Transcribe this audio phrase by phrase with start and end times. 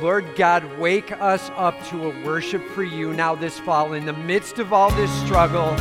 [0.00, 3.94] Lord God, wake us up to a worship for you now this fall.
[3.94, 5.72] In the midst of all this struggle,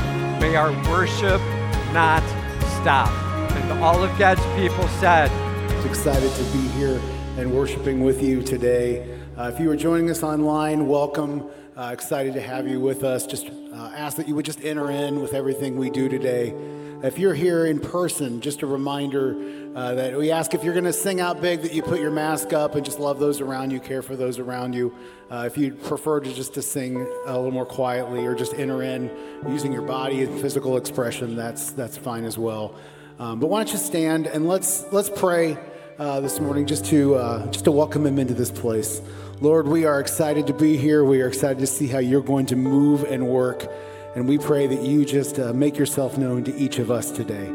[0.42, 1.40] may our worship
[1.94, 2.24] not
[2.82, 3.12] stop.
[3.52, 5.30] And all of God's people said,
[5.86, 7.00] Excited to be here
[7.38, 9.20] and worshiping with you today.
[9.38, 11.47] Uh, if you are joining us online, welcome.
[11.75, 13.27] Uh, excited to have you with us.
[13.27, 16.55] Just uh, ask that you would just enter in with everything we do today.
[17.04, 19.36] If you're here in person, just a reminder
[19.75, 22.09] uh, that we ask if you're going to sing out big that you put your
[22.09, 24.91] mask up and just love those around you, care for those around you.
[25.30, 26.95] Uh, if you prefer to just to sing
[27.27, 29.12] a little more quietly or just enter in
[29.48, 32.73] using your body and physical expression, that's that's fine as well.
[33.20, 35.55] Um, but why don't you stand and let's let's pray
[36.00, 39.02] uh, this morning just to uh, just to welcome him into this place.
[39.39, 41.05] Lord, we are excited to be here.
[41.05, 43.72] We are excited to see how you're going to move and work.
[44.17, 47.49] And we pray that you just uh, make yourself known to each of us today.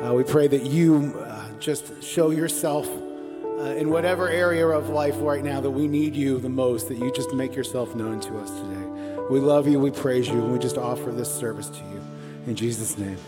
[0.00, 5.16] Uh, we pray that you uh, just show yourself uh, in whatever area of life
[5.18, 8.38] right now that we need you the most, that you just make yourself known to
[8.38, 8.86] us today.
[9.28, 12.02] We love you, we praise you, and we just offer this service to you.
[12.46, 13.18] In Jesus' name,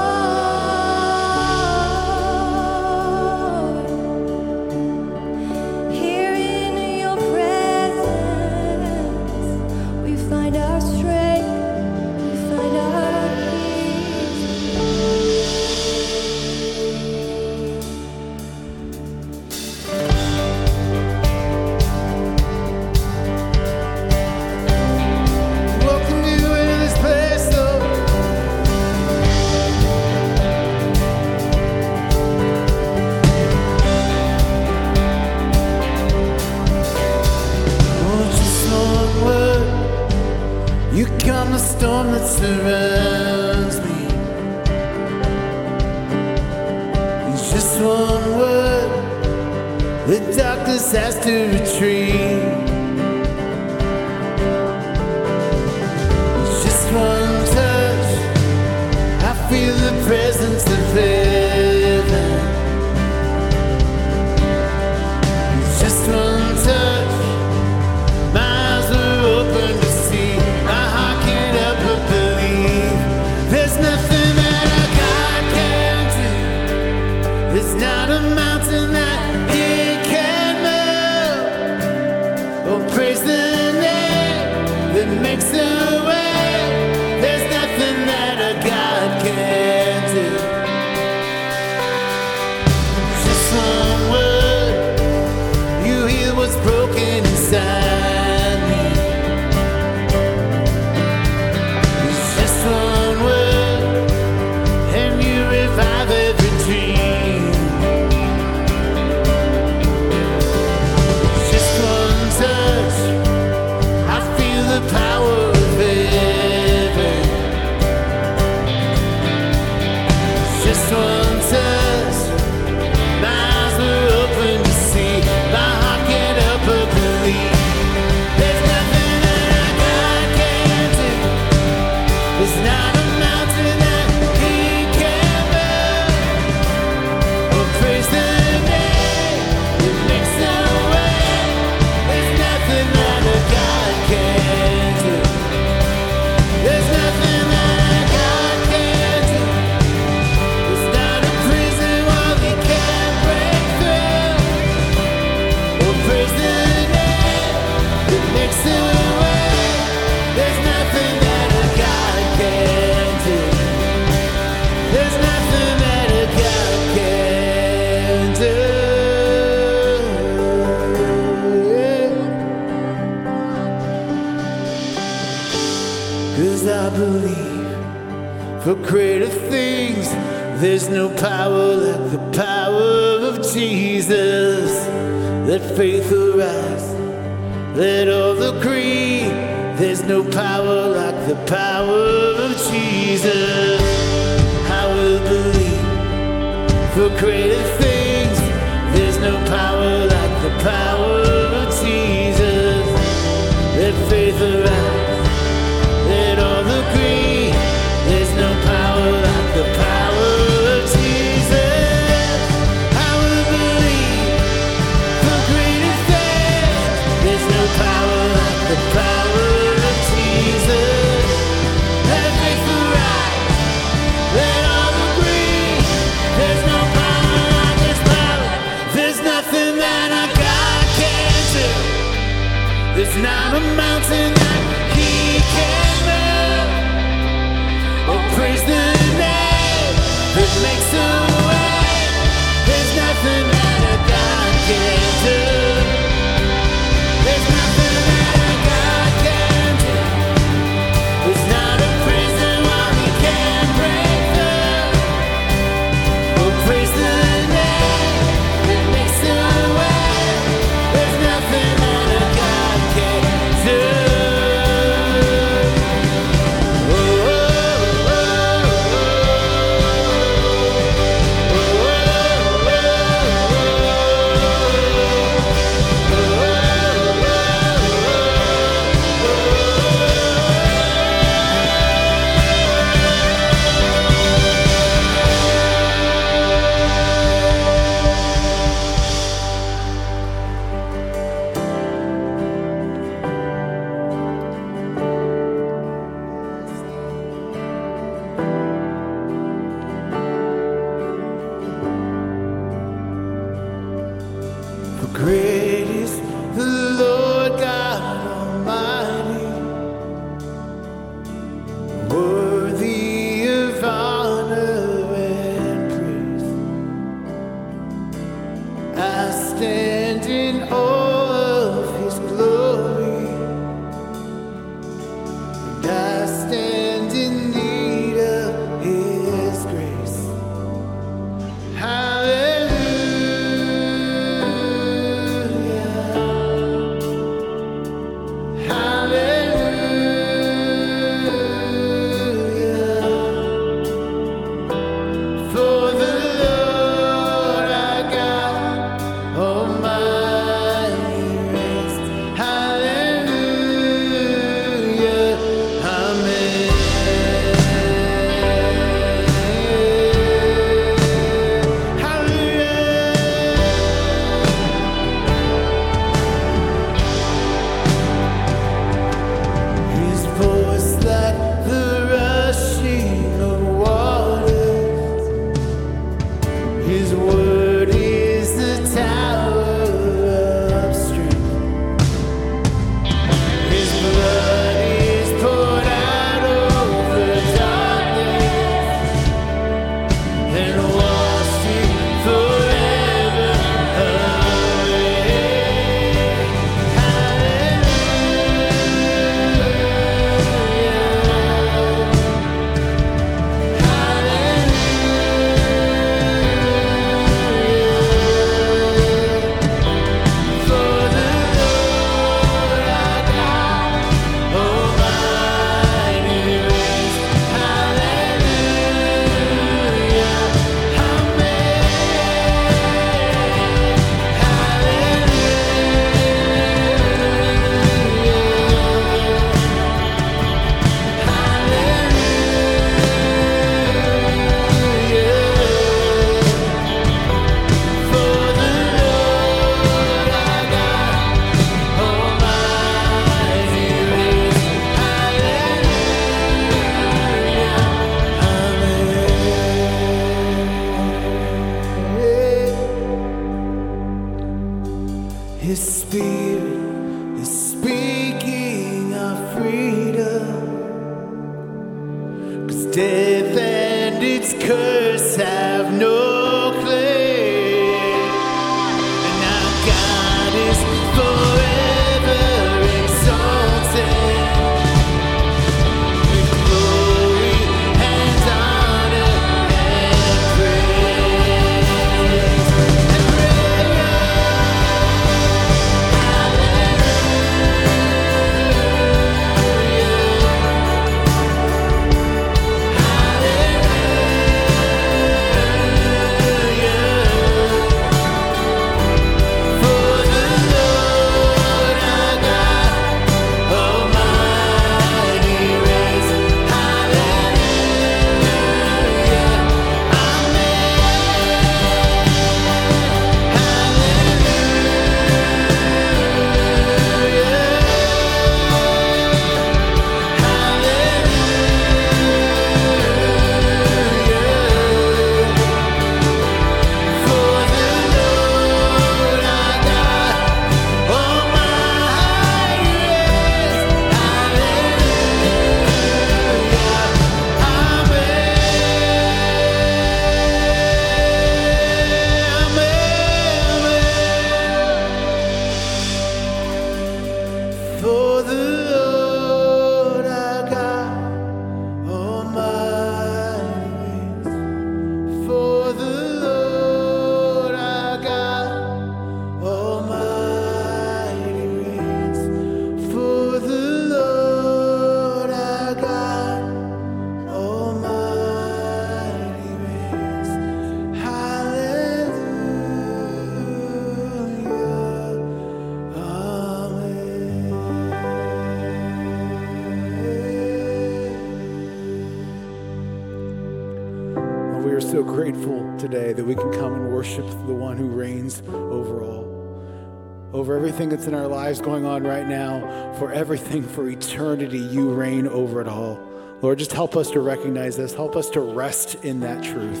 [591.80, 596.20] in going on right now, for everything for eternity, you reign over it all.
[596.62, 598.14] Lord, just help us to recognize this.
[598.14, 600.00] Help us to rest in that truth.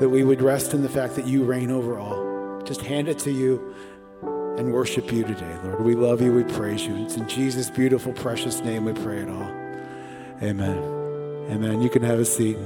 [0.00, 2.62] That we would rest in the fact that you reign over all.
[2.62, 3.74] Just hand it to you
[4.58, 5.84] and worship you today, Lord.
[5.84, 6.32] We love you.
[6.32, 6.96] We praise you.
[7.04, 9.50] It's in Jesus' beautiful, precious name we pray it all.
[10.42, 10.78] Amen.
[11.50, 11.80] Amen.
[11.80, 12.56] You can have a seat.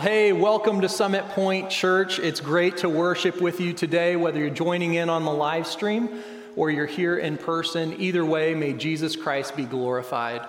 [0.00, 2.18] Well, hey, welcome to Summit Point Church.
[2.18, 6.22] It's great to worship with you today, whether you're joining in on the live stream
[6.56, 8.00] or you're here in person.
[8.00, 10.48] Either way, may Jesus Christ be glorified.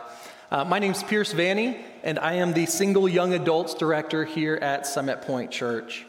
[0.50, 4.88] Uh, my name's Pierce Vanny, and I am the single young adults director here at
[4.88, 6.05] Summit Point Church.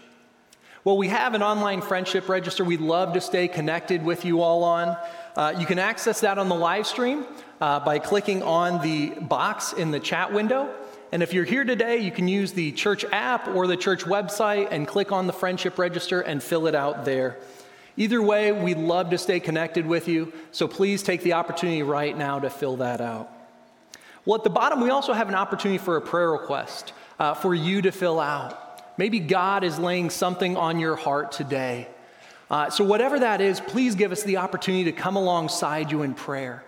[0.84, 4.62] Well, we have an online friendship register we'd love to stay connected with you all
[4.62, 4.96] on.
[5.34, 7.26] Uh, you can access that on the live stream
[7.60, 10.72] uh, by clicking on the box in the chat window.
[11.12, 14.68] And if you're here today, you can use the church app or the church website
[14.70, 17.36] and click on the friendship register and fill it out there.
[17.98, 22.16] Either way, we'd love to stay connected with you, so please take the opportunity right
[22.16, 23.30] now to fill that out.
[24.24, 27.54] Well, at the bottom, we also have an opportunity for a prayer request uh, for
[27.54, 28.98] you to fill out.
[28.98, 31.88] Maybe God is laying something on your heart today.
[32.50, 36.14] Uh, so, whatever that is, please give us the opportunity to come alongside you in
[36.14, 36.62] prayer.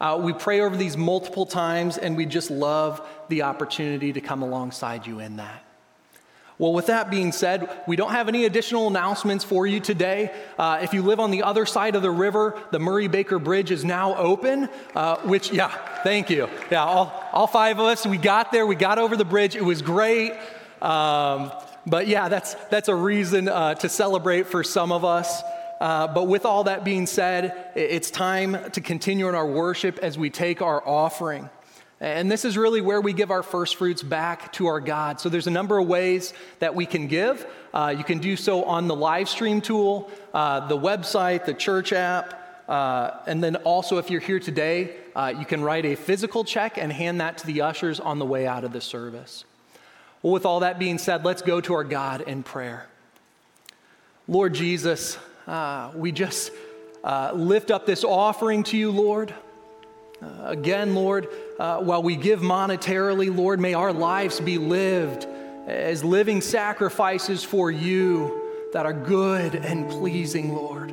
[0.00, 4.42] Uh, we pray over these multiple times, and we just love the opportunity to come
[4.42, 5.64] alongside you in that.
[6.58, 10.34] Well, with that being said, we don't have any additional announcements for you today.
[10.58, 13.70] Uh, if you live on the other side of the river, the Murray Baker Bridge
[13.70, 15.68] is now open, uh, which, yeah,
[16.02, 16.48] thank you.
[16.68, 19.54] Yeah, all, all five of us, we got there, we got over the bridge.
[19.54, 20.32] It was great.
[20.82, 21.52] Um,
[21.86, 25.42] but yeah, that's, that's a reason uh, to celebrate for some of us.
[25.80, 30.18] Uh, but with all that being said, it's time to continue in our worship as
[30.18, 31.48] we take our offering.
[32.00, 35.20] And this is really where we give our first fruits back to our God.
[35.20, 37.44] So there's a number of ways that we can give.
[37.74, 41.92] Uh, you can do so on the live stream tool, uh, the website, the church
[41.92, 46.44] app, uh, and then also if you're here today, uh, you can write a physical
[46.44, 49.44] check and hand that to the ushers on the way out of the service.
[50.22, 52.86] Well, with all that being said, let's go to our God in prayer.
[54.28, 55.16] Lord Jesus,
[55.48, 56.52] uh, we just
[57.02, 59.34] uh, lift up this offering to you, Lord.
[60.20, 65.26] Uh, again, Lord, uh, while we give monetarily, Lord, may our lives be lived
[65.66, 70.92] as living sacrifices for you that are good and pleasing, Lord.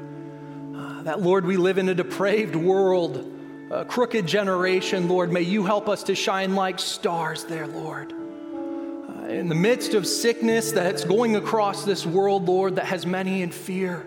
[0.75, 3.31] Uh, that, Lord, we live in a depraved world,
[3.71, 5.31] a crooked generation, Lord.
[5.31, 8.13] May you help us to shine like stars there, Lord.
[8.13, 13.41] Uh, in the midst of sickness that's going across this world, Lord, that has many
[13.41, 14.05] in fear.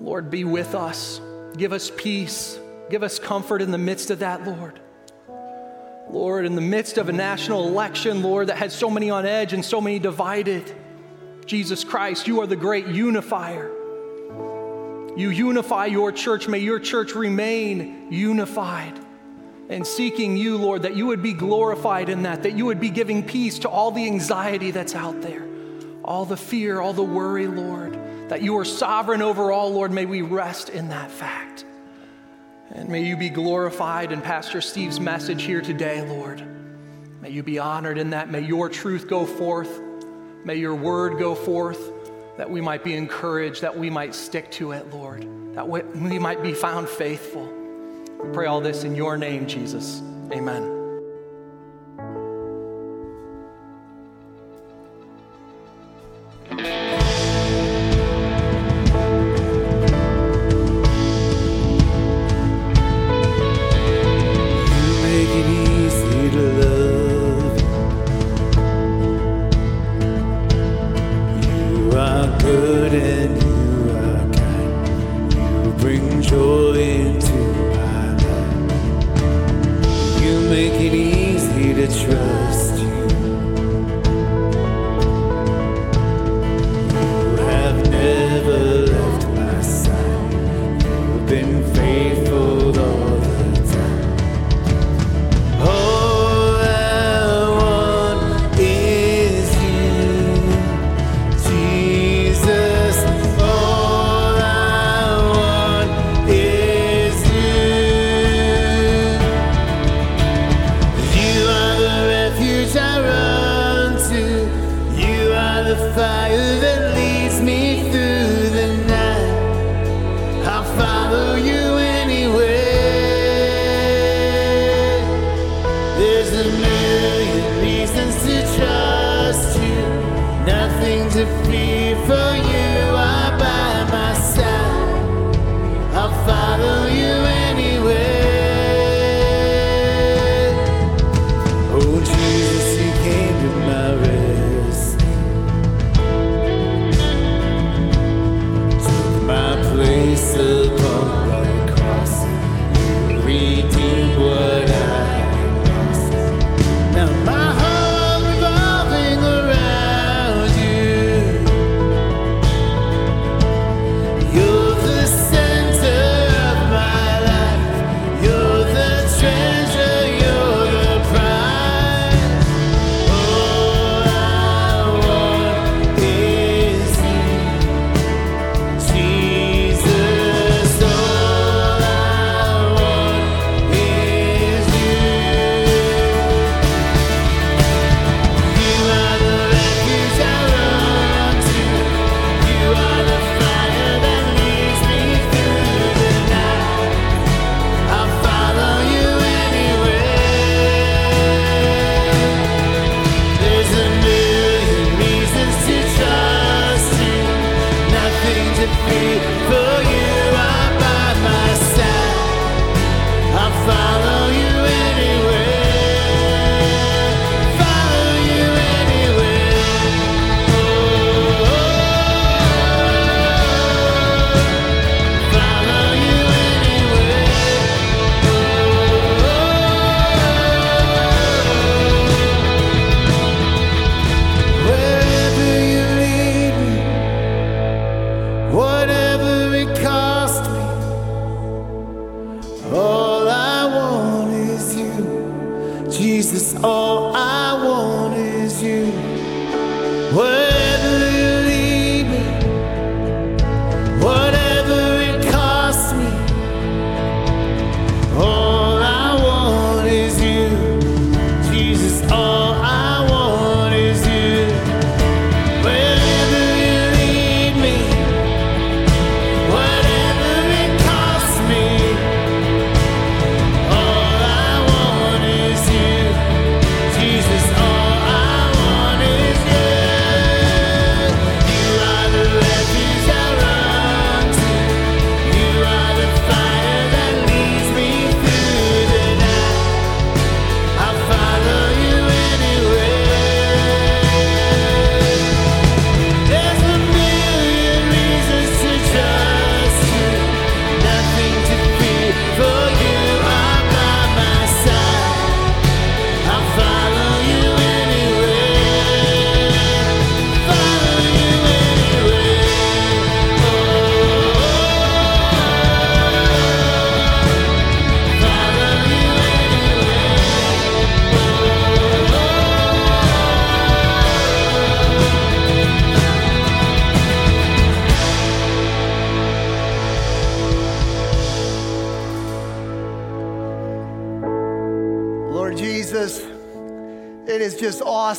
[0.00, 1.20] Lord, be with us.
[1.56, 2.58] Give us peace.
[2.90, 4.80] Give us comfort in the midst of that, Lord.
[6.10, 9.52] Lord, in the midst of a national election, Lord, that has so many on edge
[9.52, 10.74] and so many divided,
[11.44, 13.70] Jesus Christ, you are the great unifier.
[15.16, 16.48] You unify your church.
[16.48, 18.98] May your church remain unified
[19.68, 22.90] and seeking you, Lord, that you would be glorified in that, that you would be
[22.90, 25.46] giving peace to all the anxiety that's out there,
[26.04, 29.92] all the fear, all the worry, Lord, that you are sovereign over all, Lord.
[29.92, 31.64] May we rest in that fact.
[32.70, 36.42] And may you be glorified in Pastor Steve's message here today, Lord.
[37.20, 38.30] May you be honored in that.
[38.30, 39.80] May your truth go forth.
[40.44, 41.90] May your word go forth,
[42.36, 46.42] that we might be encouraged, that we might stick to it, Lord, that we might
[46.42, 47.46] be found faithful.
[48.22, 50.00] We pray all this in your name, Jesus.
[50.32, 50.77] Amen.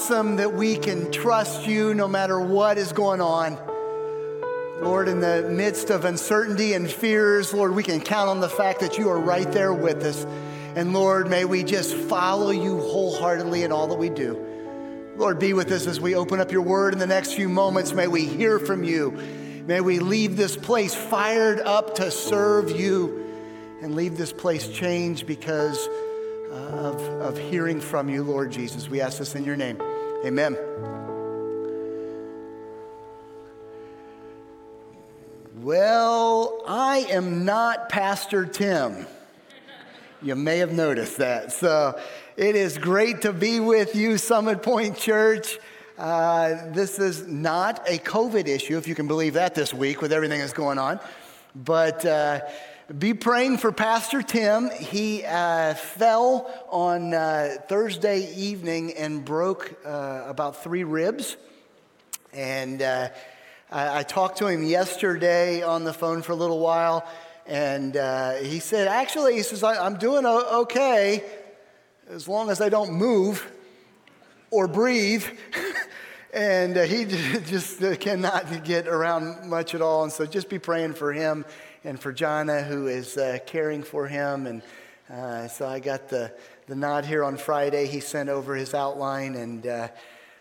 [0.09, 3.55] Awesome that we can trust you no matter what is going on.
[4.81, 8.79] Lord, in the midst of uncertainty and fears, Lord, we can count on the fact
[8.79, 10.25] that you are right there with us.
[10.75, 15.13] And Lord, may we just follow you wholeheartedly in all that we do.
[15.15, 17.93] Lord, be with us as we open up your word in the next few moments.
[17.93, 19.11] May we hear from you.
[19.67, 23.27] May we leave this place fired up to serve you
[23.83, 25.87] and leave this place changed because
[26.49, 28.89] of, of hearing from you, Lord Jesus.
[28.89, 29.79] We ask this in your name.
[30.25, 30.57] Amen.
[35.61, 39.07] Well, I am not Pastor Tim.
[40.21, 41.53] You may have noticed that.
[41.53, 41.97] So
[42.35, 45.57] it is great to be with you, Summit Point Church.
[45.97, 50.11] Uh, this is not a COVID issue, if you can believe that this week with
[50.11, 50.99] everything that's going on.
[51.55, 52.41] But uh,
[52.97, 54.71] be praying for Pastor Tim.
[54.71, 61.37] He uh, fell on uh, Thursday evening and broke uh, about three ribs.
[62.33, 63.09] And uh,
[63.69, 67.07] I, I, talked to him yesterday on the phone for a little while.
[67.45, 71.23] And uh, he said, actually, he says, I'm doing okay
[72.09, 73.51] as long as I don't move
[74.49, 75.25] or breathe.
[76.33, 77.05] and uh, he
[77.45, 80.03] just cannot get around much at all.
[80.03, 81.45] And so just be praying for him
[81.83, 84.47] and for Jana, who is uh, caring for him.
[84.47, 84.61] And
[85.09, 86.31] uh, so I got the,
[86.67, 87.87] the nod here on Friday.
[87.87, 89.87] He sent over his outline, and uh,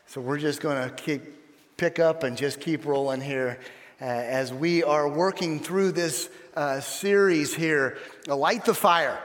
[0.07, 1.21] so we're just going to
[1.77, 3.59] pick up and just keep rolling here
[4.01, 9.19] uh, as we are working through this uh, series here, Light the Fire.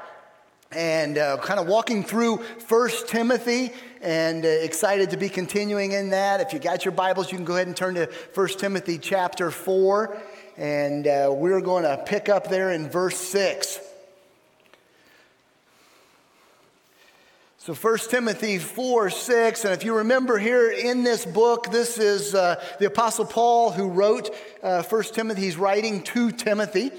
[0.71, 3.71] And uh, kind of walking through First Timothy,
[4.01, 6.41] and excited to be continuing in that.
[6.41, 9.51] If you got your Bibles, you can go ahead and turn to First Timothy chapter
[9.51, 10.17] 4
[10.57, 13.79] and uh, we're going to pick up there in verse 6.
[17.57, 22.35] So 1 Timothy 4, 6, and if you remember here in this book, this is
[22.35, 25.43] uh, the Apostle Paul who wrote uh, 1 Timothy.
[25.43, 26.91] He's writing to Timothy.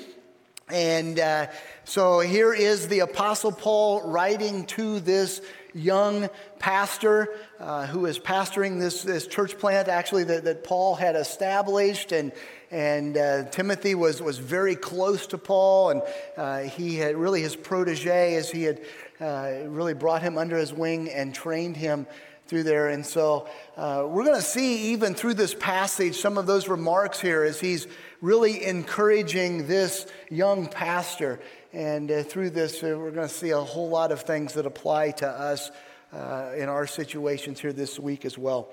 [0.71, 1.49] And uh,
[1.85, 5.43] so here is the Apostle Paul writing to this
[5.75, 7.29] young pastor
[7.61, 12.13] uh, who is pastoring this, this church plant, actually, that, that Paul had established.
[12.13, 12.33] And,
[12.75, 16.03] and uh, Timothy was, was very close to Paul, and
[16.37, 18.81] uh, he had really his protege as he had
[19.21, 22.05] uh, really brought him under his wing and trained him
[22.49, 22.89] through there.
[22.89, 27.21] And so uh, we're going to see, even through this passage, some of those remarks
[27.21, 27.87] here as he's
[28.21, 31.39] really encouraging this young pastor.
[31.73, 34.67] And uh, through this, uh, we're going to see a whole lot of things that
[34.67, 35.71] apply to us
[36.13, 38.69] in our situations here this week as well.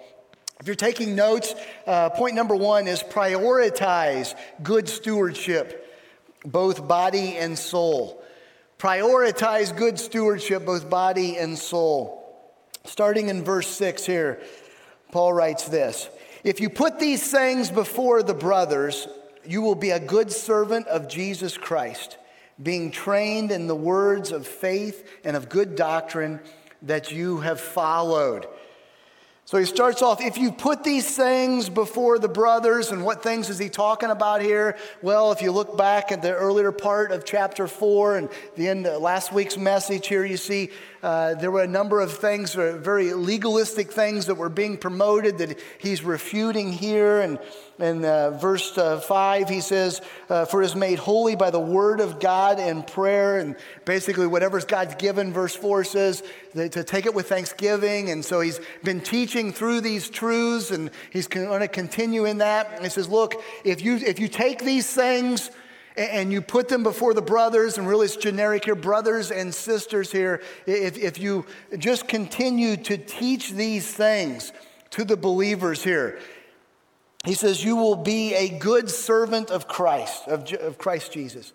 [0.61, 1.55] If you're taking notes,
[1.87, 5.91] uh, point number one is prioritize good stewardship,
[6.45, 8.23] both body and soul.
[8.77, 12.47] Prioritize good stewardship, both body and soul.
[12.85, 14.39] Starting in verse 6 here,
[15.11, 16.07] Paul writes this
[16.43, 19.07] If you put these things before the brothers,
[19.43, 22.19] you will be a good servant of Jesus Christ,
[22.61, 26.39] being trained in the words of faith and of good doctrine
[26.83, 28.45] that you have followed.
[29.45, 33.49] So he starts off, if you put these things before the brothers, and what things
[33.49, 34.77] is he talking about here?
[35.01, 38.87] Well, if you look back at the earlier part of chapter four and the end
[38.87, 40.69] of last week's message here, you see
[41.03, 45.39] uh, there were a number of things, uh, very legalistic things that were being promoted
[45.39, 47.21] that he's refuting here.
[47.21, 47.39] And
[47.79, 51.99] in uh, verse uh, 5, he says, uh, For is made holy by the word
[52.01, 53.39] of God and prayer.
[53.39, 58.11] And basically, whatever's God's given, verse 4 says, to take it with thanksgiving.
[58.11, 62.73] And so he's been teaching through these truths, and he's going to continue in that.
[62.75, 65.49] And he says, Look, if you, if you take these things,
[65.97, 70.11] and you put them before the brothers, and really it's generic here, brothers and sisters
[70.11, 70.41] here.
[70.65, 71.45] If, if you
[71.77, 74.53] just continue to teach these things
[74.91, 76.19] to the believers here,
[77.25, 81.53] he says, You will be a good servant of Christ, of, of Christ Jesus.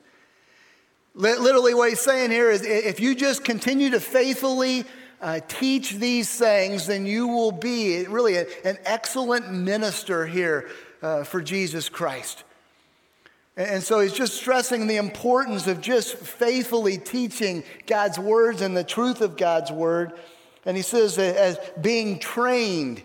[1.14, 4.85] Literally, what he's saying here is if you just continue to faithfully
[5.20, 10.68] uh, teach these things, then you will be really a, an excellent minister here
[11.01, 12.44] uh, for Jesus Christ.
[13.56, 18.84] And so he's just stressing the importance of just faithfully teaching God's words and the
[18.84, 20.12] truth of God's word.
[20.64, 23.02] And he says, as being trained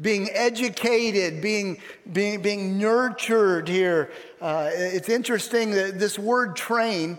[0.00, 1.78] being educated, being,
[2.10, 4.10] being, being nurtured here.
[4.40, 7.18] Uh, it's interesting that this word train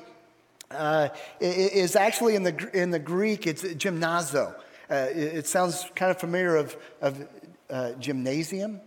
[0.71, 4.55] uh, is actually in the, in the Greek, it's gymnazo.
[4.89, 7.27] Uh, it, sounds kind of familiar of, of
[7.69, 8.81] uh, gymnasium,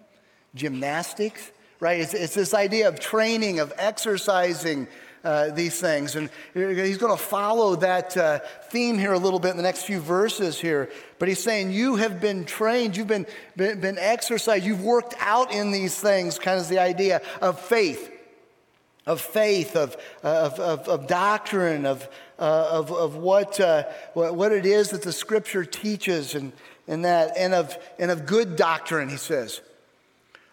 [0.55, 1.51] gymnastics,
[1.85, 2.01] right?
[2.01, 4.89] It's, it's this idea of training, of exercising,
[5.23, 6.17] uh, these things.
[6.17, 8.39] And he's going to follow that uh,
[8.71, 10.89] theme here a little bit in the next few verses here.
[11.19, 15.53] But he's saying, You have been trained, you've been, been, been exercised, you've worked out
[15.53, 18.11] in these things, kind of the idea of faith.
[19.05, 23.83] Of faith, of, of, of, of doctrine, of, uh, of, of what, uh,
[24.15, 26.55] what it is that the scripture teaches, and,
[26.89, 29.61] and, that, and, of, and of good doctrine, he says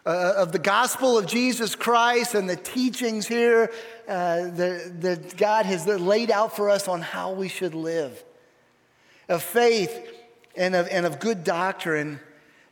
[0.04, 3.70] uh, of the gospel of Jesus Christ and the teachings here
[4.08, 8.22] uh, that, that God has laid out for us on how we should live,
[9.28, 9.96] of faith
[10.56, 12.20] and of, and of good doctrine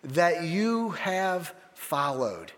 [0.03, 2.53] that you have followed.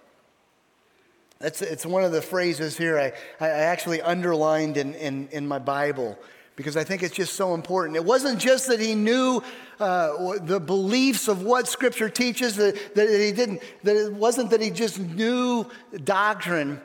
[1.38, 3.12] That's, it's one of the phrases here I,
[3.44, 6.16] I actually underlined in, in, in my Bible
[6.56, 7.96] because I think it's just so important.
[7.96, 9.42] It wasn't just that he knew
[9.80, 14.60] uh, the beliefs of what Scripture teaches, that, that he didn't, that it wasn't that
[14.60, 15.66] he just knew
[16.04, 16.80] doctrine,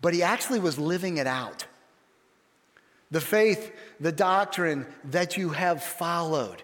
[0.00, 1.66] but he actually was living it out.
[3.10, 6.62] The faith, the doctrine that you have followed.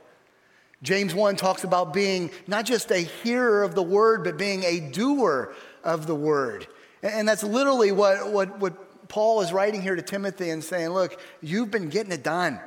[0.82, 4.80] James 1 talks about being not just a hearer of the word, but being a
[4.80, 6.66] doer of the word.
[7.02, 8.83] And that's literally what, what, what
[9.14, 12.58] Paul is writing here to Timothy and saying, Look, you've been getting it done.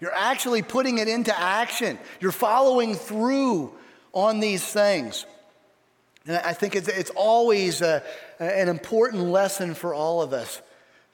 [0.00, 1.98] You're actually putting it into action.
[2.20, 3.72] You're following through
[4.12, 5.24] on these things.
[6.26, 8.02] And I think it's, it's always a,
[8.38, 10.60] an important lesson for all of us.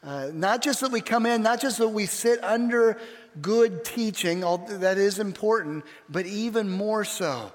[0.03, 2.99] Uh, not just that we come in, not just that we sit under
[3.41, 7.53] good teaching, that is important, but even more so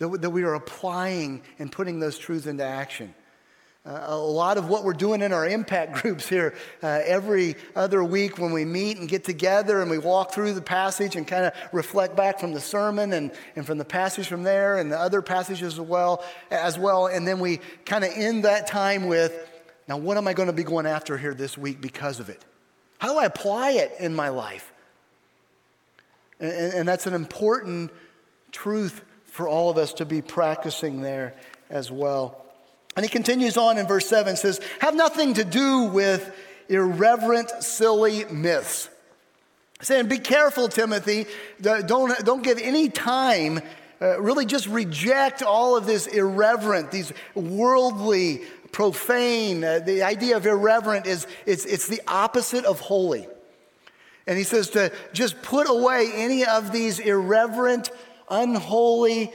[0.00, 3.14] that, that we are applying and putting those truths into action.
[3.86, 8.02] Uh, a lot of what we're doing in our impact groups here uh, every other
[8.02, 11.44] week when we meet and get together and we walk through the passage and kind
[11.44, 14.98] of reflect back from the sermon and, and from the passage from there and the
[14.98, 17.06] other passages as well as well.
[17.06, 19.32] And then we kind of end that time with
[19.86, 22.44] now what am i going to be going after here this week because of it?
[22.98, 24.72] How do i apply it in my life?
[26.40, 27.92] And, and that's an important
[28.50, 31.34] truth for all of us to be practicing there
[31.70, 32.45] as well
[32.96, 36.34] and he continues on in verse 7 says, Have nothing to do with
[36.68, 38.88] irreverent, silly myths.
[39.82, 41.26] Saying, Be careful, Timothy.
[41.60, 41.86] Don't,
[42.24, 43.60] don't give any time.
[44.00, 49.64] Uh, really just reject all of this irreverent, these worldly, profane.
[49.64, 53.26] Uh, the idea of irreverent is it's, it's the opposite of holy.
[54.26, 57.90] And he says to just put away any of these irreverent,
[58.28, 59.32] unholy,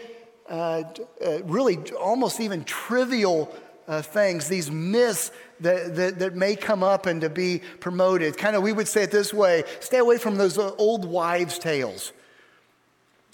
[0.51, 0.83] uh,
[1.25, 3.55] uh, really almost even trivial
[3.87, 8.37] uh, things, these myths that, that, that, may come up and to be promoted.
[8.37, 11.57] Kind of, we would say it this way stay away from those uh, old wives'
[11.57, 12.11] tales.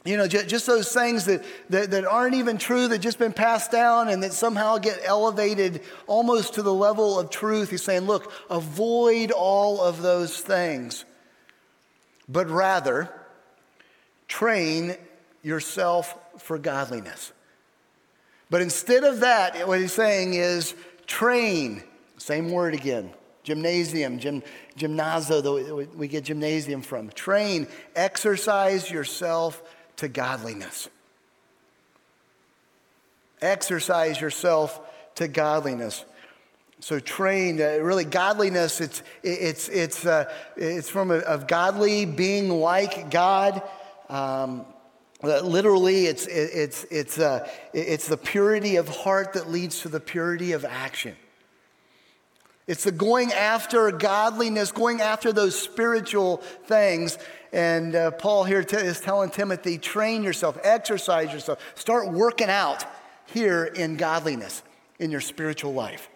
[0.05, 3.33] You know, just, just those things that, that, that aren't even true, that just been
[3.33, 7.71] passed down and that somehow get elevated almost to the level of truth.
[7.71, 11.03] He's saying, look, avoid all of those things,
[12.29, 13.11] but rather
[14.27, 14.95] train
[15.41, 17.31] yourself for godliness.
[18.49, 20.73] But instead of that, what he's saying is
[21.05, 21.83] train,
[22.17, 23.11] same word again,
[23.43, 24.43] gymnasium, gym,
[24.77, 27.09] gymnazo, we get gymnasium from.
[27.09, 29.61] Train, exercise yourself
[29.97, 30.89] to godliness.
[33.41, 34.79] Exercise yourself
[35.15, 36.05] to godliness.
[36.79, 42.49] So train, uh, really godliness, it's, it's, it's, uh, it's from a, of godly being
[42.49, 43.61] like God.
[44.09, 44.65] Um,
[45.23, 50.51] literally, it's, it's, it's, uh, it's the purity of heart that leads to the purity
[50.51, 51.15] of action.
[52.67, 57.17] It's the going after godliness, going after those spiritual things.
[57.53, 62.83] And uh, Paul here t- is telling Timothy train yourself, exercise yourself, start working out
[63.25, 64.63] here in godliness
[64.99, 66.09] in your spiritual life.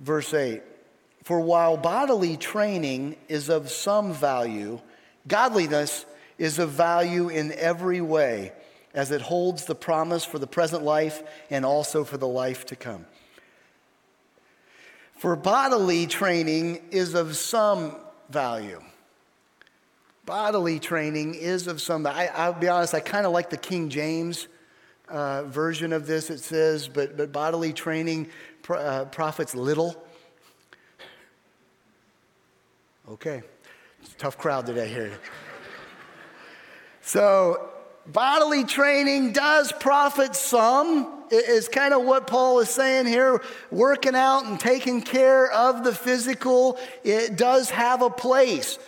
[0.00, 0.62] Verse 8
[1.22, 4.80] For while bodily training is of some value,
[5.30, 6.06] Godliness
[6.38, 8.52] is of value in every way,
[8.92, 12.76] as it holds the promise for the present life and also for the life to
[12.76, 13.06] come.
[15.18, 17.94] For bodily training is of some
[18.28, 18.82] value.
[20.26, 22.02] Bodily training is of some.
[22.02, 22.30] Value.
[22.34, 22.92] I, will be honest.
[22.94, 24.48] I kind of like the King James
[25.08, 26.28] uh, version of this.
[26.28, 28.30] It says, "But but bodily training
[28.68, 30.02] uh, profits little."
[33.08, 33.42] Okay.
[34.18, 35.12] Tough crowd today here.
[37.00, 37.70] so,
[38.06, 43.42] bodily training does profit some, is kind of what Paul is saying here.
[43.70, 48.78] Working out and taking care of the physical, it does have a place.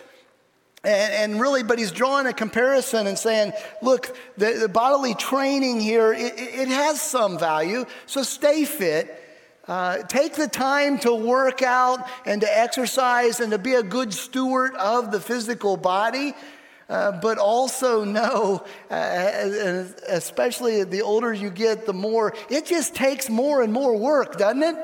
[0.83, 5.79] And, and, really, but he's drawing a comparison and saying, look, the, the bodily training
[5.79, 9.22] here, it, it, has some value, so stay fit.
[9.67, 14.13] Uh, take the time to work out and to exercise and to be a good
[14.13, 16.33] steward of the physical body.
[16.89, 23.29] Uh, but also know, uh, especially the older you get, the more it just takes
[23.29, 24.75] more and more work, doesn't it?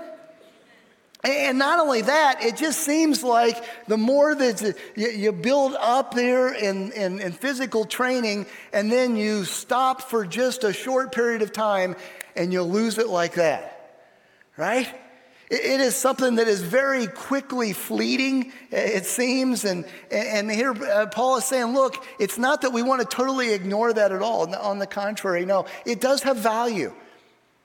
[1.22, 6.54] And not only that, it just seems like the more that you build up there
[6.54, 11.52] in, in, in, physical training, and then you stop for just a short period of
[11.52, 11.98] time
[12.38, 13.79] and you lose it like that,
[14.60, 14.94] right?
[15.50, 19.66] It is something that is very quickly fleeting, it seems.
[19.66, 23.54] And, and here uh, Paul is saying, look, it's not that we want to totally
[23.54, 24.54] ignore that at all.
[24.54, 26.94] On the contrary, no, it does have value.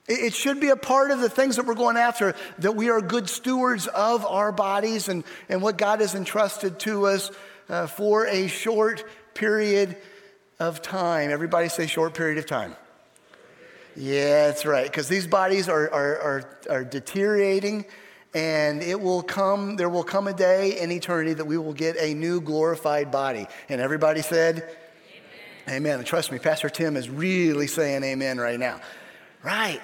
[0.06, 3.00] It should be a part of the things that we're going after, that we are
[3.02, 7.30] good stewards of our bodies and, and what God has entrusted to us
[7.68, 9.96] uh, for a short period
[10.58, 11.30] of time.
[11.30, 12.76] Everybody say short period of time.
[13.96, 14.86] Yeah, that's right.
[14.86, 17.84] Because these bodies are, are, are, are, deteriorating,
[18.34, 21.96] and it will come, there will come a day in eternity that we will get
[21.98, 23.46] a new glorified body.
[23.68, 24.68] And everybody said,
[25.66, 25.76] Amen.
[25.76, 25.98] amen.
[25.98, 28.80] And trust me, Pastor Tim is really saying amen right now.
[29.44, 29.80] Right.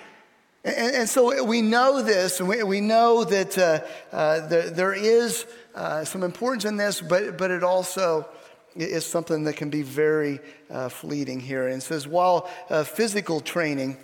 [0.65, 3.81] And, and so we know this, and we, we know that uh,
[4.13, 8.29] uh, there, there is uh, some importance in this, but, but it also
[8.77, 10.41] is something that can be very
[10.71, 11.67] uh, fleeting here.
[11.67, 13.97] And says, while uh, physical training,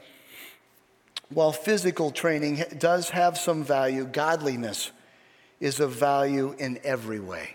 [1.28, 4.92] while physical training does have some value, godliness
[5.60, 7.50] is of value in every way.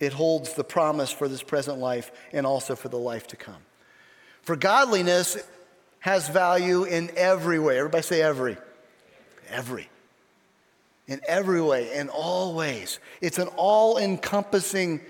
[0.00, 3.62] It holds the promise for this present life and also for the life to come.
[4.42, 5.38] For godliness
[6.00, 7.78] has value in every way.
[7.78, 8.56] Everybody say every.
[9.48, 9.88] Every.
[11.08, 12.98] In every way, in all ways.
[13.20, 15.00] It's an all encompassing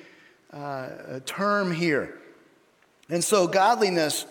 [0.52, 2.18] uh, term here.
[3.08, 4.26] And so, godliness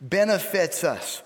[0.00, 1.22] benefits us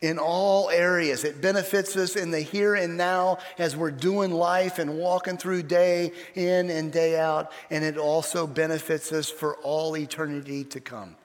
[0.00, 1.24] in all areas.
[1.24, 5.64] It benefits us in the here and now as we're doing life and walking through
[5.64, 7.50] day in and day out.
[7.70, 11.16] And it also benefits us for all eternity to come.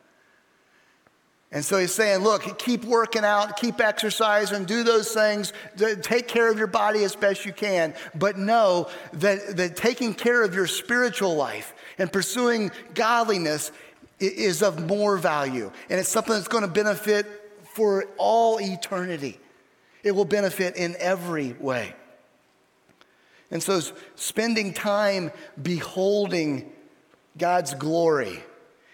[1.54, 5.54] And so he's saying, look, keep working out, keep exercising, do those things,
[6.02, 10.42] take care of your body as best you can, but know that, that taking care
[10.42, 13.72] of your spiritual life and pursuing godliness
[14.20, 15.72] is of more value.
[15.92, 17.28] And it's something that's going to benefit
[17.74, 19.40] for all eternity.
[20.02, 21.94] It will benefit in every way.
[23.52, 23.80] And so
[24.16, 25.32] spending time
[25.62, 26.72] beholding
[27.38, 28.44] God's glory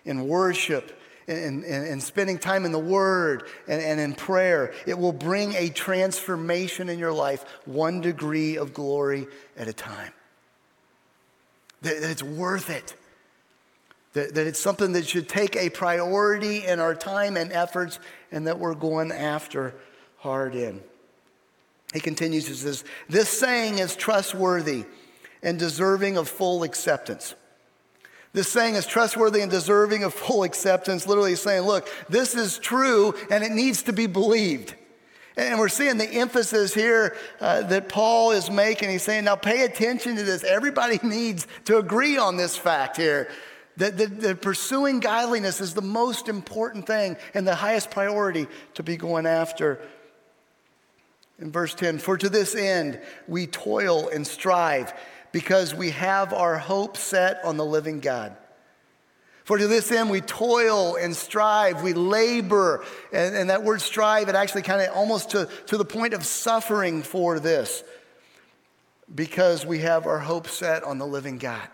[0.04, 0.99] in worship
[1.30, 5.54] and, and, and spending time in the Word and, and in prayer, it will bring
[5.54, 10.12] a transformation in your life, one degree of glory at a time.
[11.84, 12.96] That, that it's worth it.
[14.14, 18.00] That, that it's something that should take a priority in our time and efforts,
[18.32, 19.76] and that we're going after
[20.18, 20.82] hard in.
[21.94, 24.86] He continues, he says, This saying is trustworthy
[25.44, 27.36] and deserving of full acceptance.
[28.32, 33.16] This saying is trustworthy and deserving of full acceptance, literally saying, look, this is true
[33.32, 34.76] and it needs to be believed.
[35.36, 38.90] And we're seeing the emphasis here uh, that Paul is making.
[38.90, 40.44] He's saying, now pay attention to this.
[40.44, 43.30] Everybody needs to agree on this fact here
[43.78, 48.84] that, that, that pursuing godliness is the most important thing and the highest priority to
[48.84, 49.80] be going after.
[51.40, 54.94] In verse 10, for to this end we toil and strive
[55.32, 58.36] because we have our hope set on the living God.
[59.44, 62.84] For to this end, we toil and strive, we labor.
[63.12, 66.24] And, and that word strive, it actually kind of almost to, to the point of
[66.24, 67.84] suffering for this
[69.14, 71.68] because we have our hope set on the living God.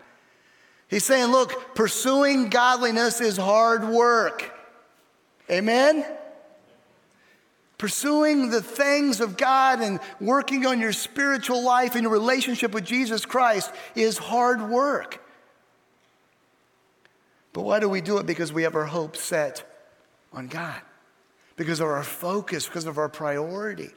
[0.88, 4.54] He's saying, look, pursuing godliness is hard work.
[5.52, 6.06] Amen?
[7.78, 12.86] Pursuing the things of God and working on your spiritual life and your relationship with
[12.86, 15.22] Jesus Christ is hard work.
[17.52, 18.26] But why do we do it?
[18.26, 19.64] Because we have our hope set
[20.32, 20.80] on God,
[21.56, 23.90] because of our focus, because of our priority.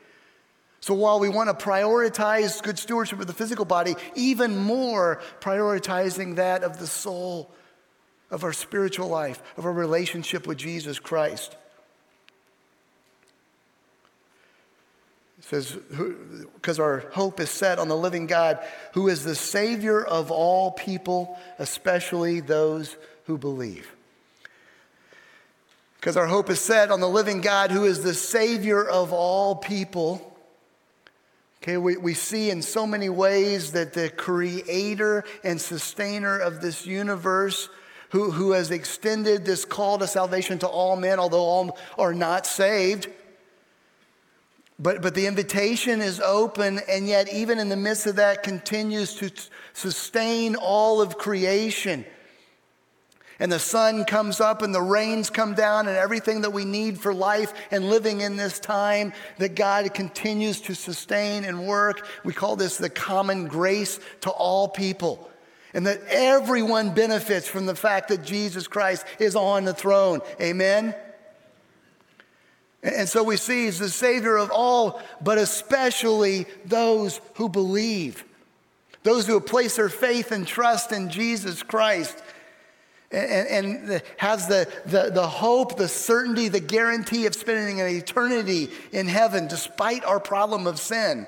[0.80, 6.36] So while we want to prioritize good stewardship of the physical body, even more prioritizing
[6.36, 7.50] that of the soul,
[8.30, 11.56] of our spiritual life, of our relationship with Jesus Christ.
[15.37, 18.58] It says, because our hope is set on the living God,
[18.92, 23.90] who is the Savior of all people, especially those who believe.
[25.98, 29.56] Because our hope is set on the living God, who is the Savior of all
[29.56, 30.36] people.
[31.62, 36.86] Okay, we, we see in so many ways that the creator and sustainer of this
[36.86, 37.68] universe,
[38.10, 42.46] who, who has extended this call to salvation to all men, although all are not
[42.46, 43.08] saved,
[44.80, 49.14] But, but the invitation is open, and yet, even in the midst of that, continues
[49.16, 52.04] to t- sustain all of creation.
[53.40, 57.00] And the sun comes up, and the rains come down, and everything that we need
[57.00, 62.06] for life and living in this time that God continues to sustain and work.
[62.24, 65.28] We call this the common grace to all people.
[65.74, 70.20] And that everyone benefits from the fact that Jesus Christ is on the throne.
[70.40, 70.94] Amen?
[72.82, 78.24] And so we see he's the Savior of all, but especially those who believe,
[79.02, 82.22] those who have placed their faith and trust in Jesus Christ.
[83.10, 88.68] And, and has the, the, the hope, the certainty, the guarantee of spending an eternity
[88.92, 91.26] in heaven despite our problem of sin.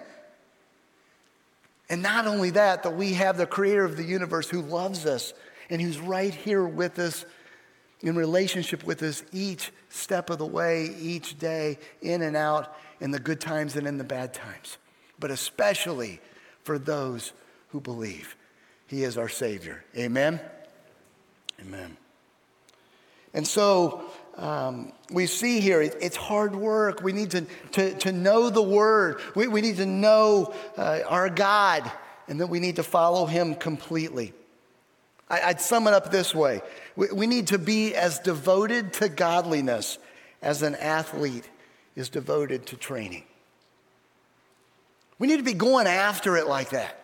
[1.89, 5.33] And not only that, that we have the creator of the universe who loves us
[5.71, 7.25] and who's right here with us
[8.03, 13.11] in relationship with us each step of the way, each day, in and out, in
[13.11, 14.79] the good times and in the bad times,
[15.19, 16.21] but especially
[16.63, 17.33] for those
[17.69, 18.37] who believe.
[18.87, 19.85] He is our Savior.
[19.97, 20.41] Amen?
[21.61, 21.97] Amen.
[23.33, 24.03] And so
[24.37, 27.03] um, we see here it, it's hard work.
[27.03, 31.29] We need to, to, to know the Word, we, we need to know uh, our
[31.29, 31.91] God,
[32.29, 34.33] and then we need to follow Him completely.
[35.29, 36.61] I, would sum it up this way
[36.97, 39.99] we, need to be as devoted to godliness
[40.43, 41.49] as an athlete
[41.97, 43.25] is devoted to training.
[45.19, 46.99] We need to be going after it like that.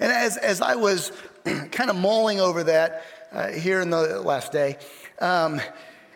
[0.00, 1.12] And as, as I was
[1.44, 4.78] kind of mulling over that uh, here in the last day,
[5.20, 5.60] um,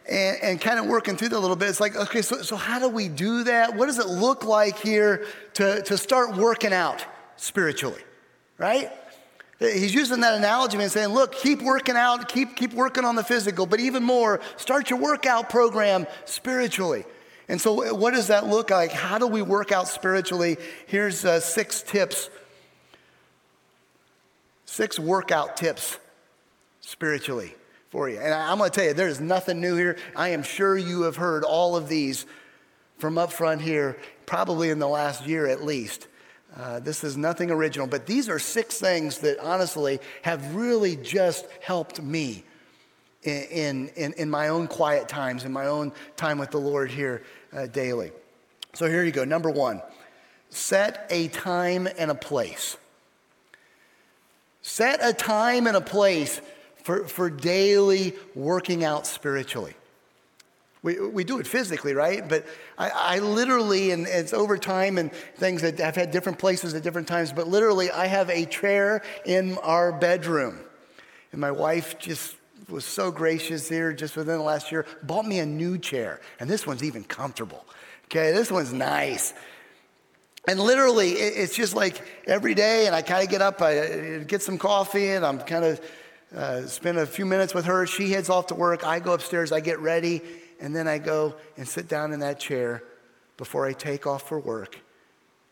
[0.09, 2.57] and, and, kind of working through that a little bit, it's like, okay, so, so
[2.57, 3.77] how do we do that?
[3.77, 7.05] What does it look like here to, to start working out
[7.37, 8.03] spiritually,
[8.59, 8.91] right?
[9.63, 13.23] He's using that analogy and saying, look, keep working out, keep, keep working on the
[13.23, 17.05] physical, but even more, start your workout program spiritually.
[17.49, 18.93] And so, what does that look like?
[18.93, 20.57] How do we work out spiritually?
[20.87, 22.31] Here's uh, six tips,
[24.65, 25.99] six workout tips
[26.81, 27.55] spiritually
[27.91, 28.19] for you.
[28.19, 29.99] And I'm going to tell you, there's nothing new here.
[30.17, 32.27] I am sure you have heard all of these
[32.99, 36.09] from up front here, probably in the last year at least.
[36.57, 41.47] Uh, this is nothing original, but these are six things that honestly have really just
[41.61, 42.45] helped me
[43.23, 47.23] in, in, in my own quiet times, in my own time with the Lord here
[47.53, 48.13] uh, daily.
[48.75, 49.25] So here you go.
[49.25, 49.81] Number one,
[50.51, 52.77] set a time and a place.
[54.61, 56.41] Set a time and a place
[56.83, 59.75] for, for daily working out spiritually.
[60.83, 62.29] We, we do it physically, right?
[62.29, 62.45] But
[62.77, 66.83] I, I literally, and it's over time and things that I've had different places at
[66.83, 70.59] different times, but literally, I have a chair in our bedroom.
[71.31, 72.37] And my wife just
[72.69, 76.21] was so gracious here just within the last year, bought me a new chair.
[76.41, 77.65] And this one's even comfortable.
[78.07, 79.35] Okay, this one's nice.
[80.49, 84.43] And literally, it's just like every day, and I kind of get up, I get
[84.43, 85.81] some coffee, and I'm kind of
[86.35, 87.87] uh, spend a few minutes with her.
[87.87, 88.85] She heads off to work.
[88.85, 90.21] I go upstairs, I get ready,
[90.63, 92.85] and then I go and sit down in that chair
[93.37, 94.79] before I take off for work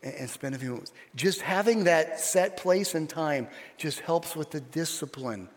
[0.01, 0.93] and, and spend a few minutes.
[1.15, 5.49] Just having that set place and time just helps with the discipline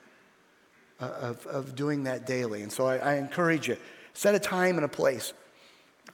[1.01, 2.63] uh, of, of doing that daily.
[2.63, 3.77] And so I, I encourage you
[4.13, 5.33] set a time and a place.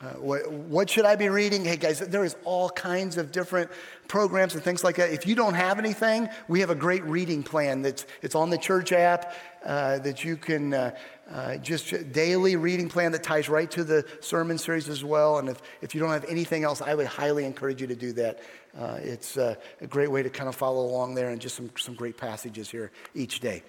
[0.03, 1.63] Uh, what, what, should I be reading?
[1.63, 3.71] Hey guys, there is all kinds of different
[4.09, 5.13] programs and things like that.
[5.13, 8.57] If you don't have anything, we have a great reading plan that's it's on the
[8.57, 10.97] church app uh, that you can uh,
[11.33, 15.39] uh, just daily reading plan that ties right to the sermon series as well.
[15.39, 18.13] And if, if you don't have anything else, I would highly encourage you to do
[18.15, 18.41] that.
[18.79, 21.71] Uh, it's uh, a great way to kind of follow along there and just some,
[21.77, 23.63] some great passages here each day.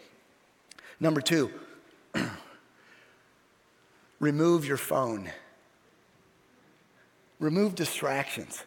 [0.99, 1.51] Number two,
[4.20, 5.32] remove your phone
[7.41, 8.64] remove distractions.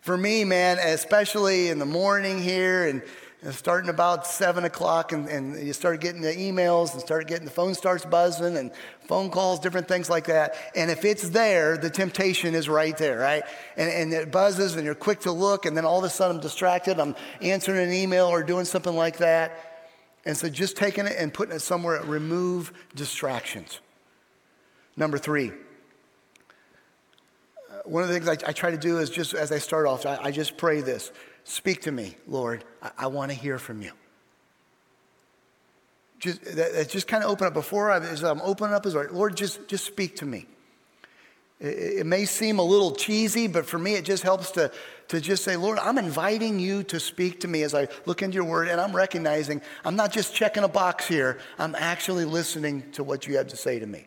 [0.00, 3.08] For me, man, especially in the morning here and, and
[3.52, 7.50] starting about seven o'clock, and, and, you start getting the emails and start getting the
[7.50, 8.72] phone starts buzzing and
[9.06, 10.56] phone calls, different things like that.
[10.74, 13.44] And if it's there, the temptation is right there, right?
[13.76, 16.36] And, and it buzzes and you're quick to look, and then all of a sudden
[16.36, 16.98] I'm distracted.
[16.98, 19.86] I'm answering an email or doing something like that.
[20.24, 23.80] And so just taking it and putting it somewhere, remove distractions.
[24.96, 25.52] Number three,
[27.70, 29.86] uh, one of the things I, I, try to do is just as I start
[29.86, 31.12] off, I, I just pray this
[31.48, 32.62] Speak to me, Lord.
[32.82, 33.92] I, I want to hear from you.
[36.18, 38.94] Just, that, that just kind of open up before I, as I'm opening up His
[38.94, 40.46] word, Lord, just, just speak to me.
[41.58, 44.70] It, it may seem a little cheesy, but for me, it just helps to,
[45.08, 48.34] to just say, Lord, I'm inviting you to speak to me as I look into
[48.34, 52.90] your word, and I'm recognizing I'm not just checking a box here, I'm actually listening
[52.92, 54.06] to what you have to say to me.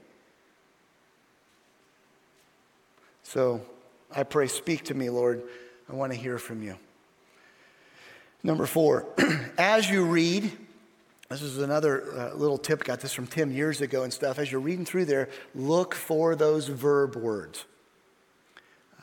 [3.24, 3.62] So
[4.16, 5.42] I pray, speak to me, Lord.
[5.90, 6.78] I want to hear from you.
[8.44, 9.06] Number four,
[9.58, 10.52] as you read,
[11.30, 14.40] this is another uh, little tip, got this from Tim years ago and stuff.
[14.40, 17.66] As you're reading through there, look for those verb words.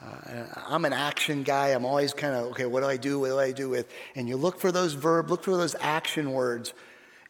[0.05, 1.69] Uh, I'm an action guy.
[1.69, 3.19] I'm always kind of, okay, what do I do?
[3.19, 3.91] What do I do with?
[4.15, 6.75] And you look for those verb, look for those action words.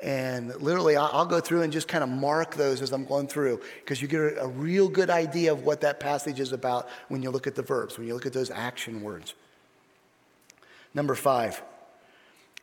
[0.01, 3.61] And literally, I'll, go through and just kind of mark those as I'm going through
[3.81, 7.31] because you get a real good idea of what that passage is about when you
[7.31, 9.35] look at the verbs, when you look at those action words.
[10.95, 11.63] Number five,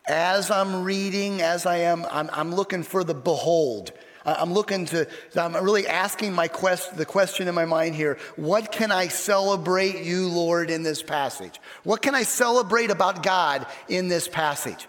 [0.07, 3.91] as I'm reading, as I am, I'm, I'm looking for the behold.
[4.25, 8.71] I'm looking to, I'm really asking my quest, the question in my mind here what
[8.71, 11.59] can I celebrate you, Lord, in this passage?
[11.83, 14.87] What can I celebrate about God in this passage?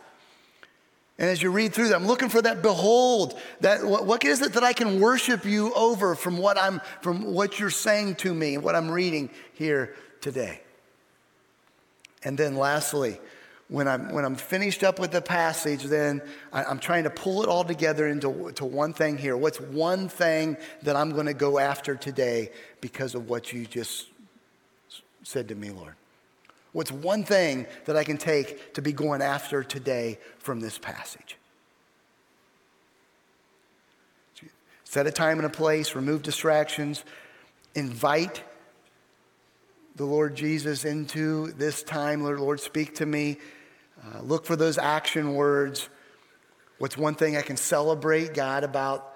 [1.19, 3.39] And as you read through that, I'm looking for that behold.
[3.61, 7.33] That what, what is it that I can worship you over from what I'm from
[7.33, 10.61] what you're saying to me, what I'm reading here today.
[12.23, 13.19] And then lastly,
[13.69, 17.43] when I'm, when I'm finished up with the passage, then I, am trying to pull
[17.43, 19.37] it all together into to one thing here.
[19.37, 22.51] What's one thing that I'm going to go after today
[22.81, 24.07] because of what you just
[25.25, 25.95] said to me, Lord?
[26.73, 31.37] What's one thing that I can take to be going after today from this passage?
[34.85, 37.03] Set a time and a place, remove distractions,
[37.75, 38.45] invite
[39.97, 42.23] the Lord Jesus into this time.
[42.23, 43.39] Lord, Lord speak to me.
[44.07, 45.89] Uh, look for those action words.
[46.79, 49.15] What's one thing I can celebrate God about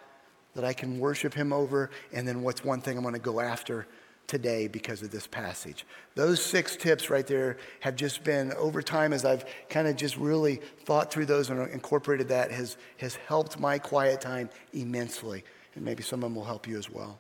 [0.55, 1.91] that I can worship Him over?
[2.13, 3.87] And then what's one thing I'm going to go after
[4.27, 5.85] today because of this passage?
[6.15, 10.17] Those six tips right there have just been over time as I've kind of just
[10.17, 15.45] really thought through those and incorporated that has, has helped my quiet time immensely.
[15.75, 17.19] And maybe some of them will help you as well.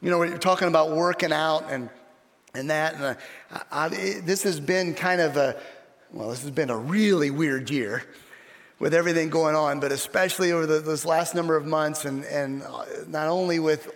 [0.00, 1.90] You know, we're talking about working out and,
[2.54, 2.94] and that.
[2.94, 3.16] And I,
[3.70, 3.88] I,
[4.24, 5.60] this has been kind of a,
[6.12, 8.02] well, this has been a really weird year
[8.78, 12.62] with everything going on, but especially over the, those last number of months, and, and
[12.62, 13.90] uh, not only with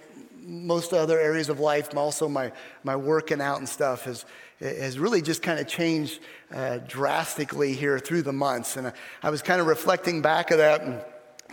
[0.45, 2.53] most other areas of life, but also my,
[2.85, 4.27] my working out and stuff has,
[4.61, 6.21] has really just kind of changed
[6.53, 8.77] uh, drastically here through the months.
[8.77, 8.93] And I,
[9.23, 11.01] I was kind of reflecting back of that and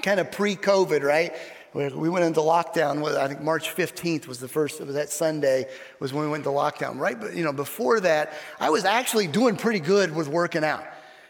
[0.01, 1.33] kind of pre COVID, right?
[1.73, 3.15] We went into lockdown.
[3.17, 4.79] I think March 15th was the first.
[4.81, 5.67] Was that Sunday
[5.99, 6.99] was when we went into lockdown.
[6.99, 10.83] Right, but you know, before that, I was actually doing pretty good with working out.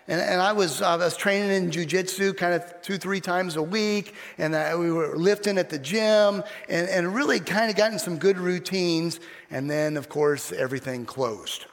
[0.10, 3.62] And, and I, was, I was training in jujitsu kind of two, three times a
[3.62, 4.16] week.
[4.40, 8.18] And I, we were lifting at the gym and, and really kind of gotten some
[8.18, 9.20] good routines.
[9.52, 11.66] And then, of course, everything closed.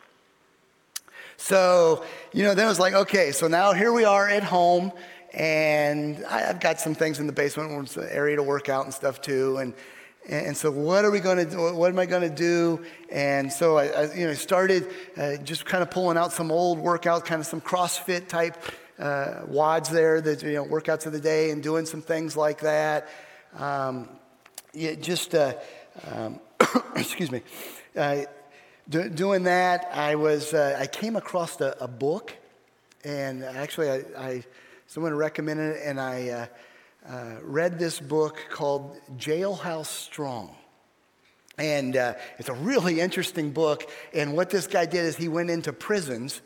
[1.38, 4.92] So, you know, then it was like, okay, so now here we are at home
[5.36, 8.70] and I, have got some things in the basement where it's an area to work
[8.70, 9.58] out and stuff too.
[9.58, 9.74] And,
[10.26, 11.74] and so what are we going to do?
[11.74, 12.82] What am I going to do?
[13.12, 16.78] And so I, I you know, started uh, just kind of pulling out some old
[16.78, 18.56] workout, kind of some CrossFit type
[18.98, 22.60] uh, WODs there, the you know, workouts of the day and doing some things like
[22.60, 23.06] that.
[23.58, 24.08] Um,
[24.74, 25.52] just, uh,
[26.10, 26.40] um,
[26.96, 27.42] excuse me,
[27.94, 28.22] uh,
[28.88, 32.34] do, doing that, I was, uh, I came across a, a book
[33.04, 34.44] and actually I, I
[34.96, 36.46] Someone recommended it, and I uh,
[37.06, 40.56] uh, read this book called Jailhouse Strong.
[41.58, 43.90] And uh, it's a really interesting book.
[44.14, 46.40] And what this guy did is he went into prisons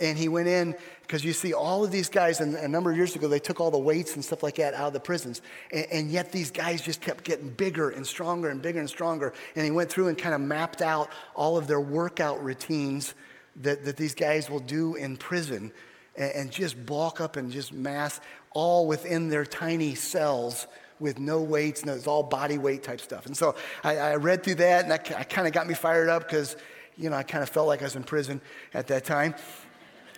[0.00, 2.96] and he went in because you see all of these guys, and a number of
[2.96, 5.40] years ago, they took all the weights and stuff like that out of the prisons.
[5.70, 9.34] And, and, yet these guys just kept getting bigger and stronger and bigger and stronger.
[9.54, 13.14] And he went through and kind of mapped out all of their workout routines
[13.62, 15.70] that, that these guys will do in prison
[16.16, 18.20] and, and just bulk up and just mass
[18.52, 20.66] all within their tiny cells
[21.00, 23.26] with no weights, and it's all body weight type stuff.
[23.26, 26.22] And so I, I read through that, and that kind of got me fired up
[26.22, 26.56] because,
[26.96, 28.40] you know, I kind of felt like I was in prison
[28.72, 29.34] at that time.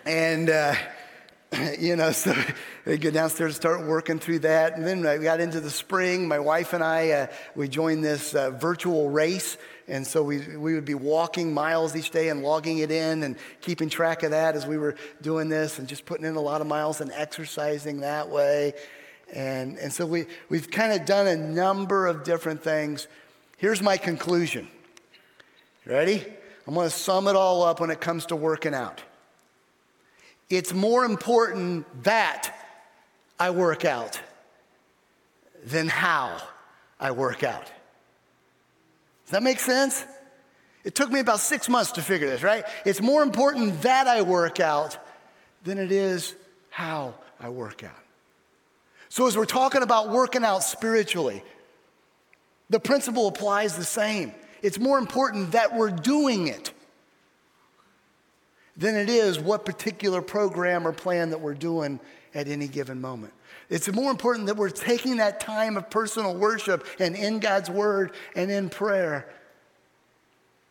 [0.04, 0.74] And, uh,
[1.78, 2.34] you know, so
[2.84, 4.76] they go downstairs and start working through that.
[4.76, 6.26] And then I got into the spring.
[6.26, 9.56] My wife and I, uh, we joined this uh, virtual race
[9.88, 13.36] and so we, we would be walking miles each day and logging it in and
[13.60, 16.60] keeping track of that as we were doing this and just putting in a lot
[16.60, 18.74] of miles and exercising that way.
[19.32, 23.06] And, and so we, we've kind of done a number of different things.
[23.58, 24.68] Here's my conclusion.
[25.84, 26.24] Ready?
[26.66, 29.02] I'm going to sum it all up when it comes to working out.
[30.48, 32.54] It's more important that
[33.38, 34.20] I work out
[35.64, 36.40] than how
[37.00, 37.66] I work out.
[39.24, 40.04] Does that make sense?
[40.84, 42.64] It took me about six months to figure this, right?
[42.84, 44.96] It's more important that I work out
[45.64, 46.36] than it is
[46.70, 47.90] how I work out.
[49.08, 51.42] So, as we're talking about working out spiritually,
[52.70, 54.32] the principle applies the same.
[54.62, 56.72] it's more important that we're doing it
[58.76, 61.98] than it is what particular program or plan that we're doing
[62.34, 63.32] at any given moment.
[63.68, 68.12] It's more important that we're taking that time of personal worship and in God's word
[68.36, 69.28] and in prayer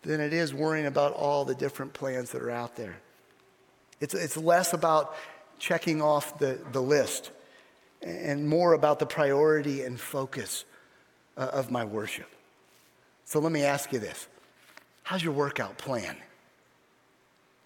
[0.03, 2.95] than it is worrying about all the different plans that are out there.
[3.99, 5.15] It's, it's less about
[5.57, 7.31] checking off the, the list
[8.01, 10.63] and more about the priority and focus
[11.37, 12.29] uh, of my worship.
[13.25, 14.27] So let me ask you this
[15.03, 16.15] How's your workout plan?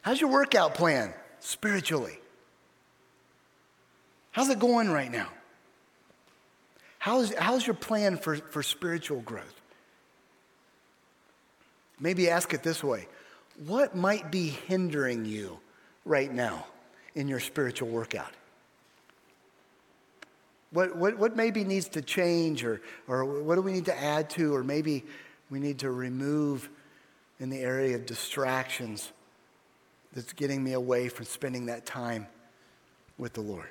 [0.02, 2.18] How's your workout plan spiritually?
[4.32, 5.28] How's it going right now?
[7.00, 9.60] How's, how's your plan for, for spiritual growth?
[12.00, 13.08] Maybe ask it this way
[13.66, 15.60] What might be hindering you
[16.06, 16.66] right now
[17.16, 18.32] in your spiritual workout?
[20.72, 24.30] What, what, what maybe needs to change, or, or what do we need to add
[24.32, 25.04] to, or maybe
[25.50, 26.70] we need to remove
[27.40, 29.12] in the area of distractions
[30.14, 32.28] that's getting me away from spending that time
[33.18, 33.70] with the Lord?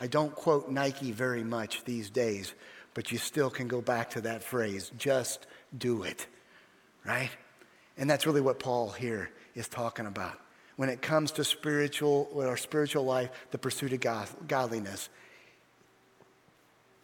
[0.00, 2.54] I don't quote Nike very much these days,
[2.92, 5.46] but you still can go back to that phrase just
[5.78, 6.26] do it,
[7.04, 7.30] right?
[7.96, 10.38] And that's really what Paul here is talking about.
[10.76, 15.08] When it comes to spiritual, our spiritual life, the pursuit of God, godliness,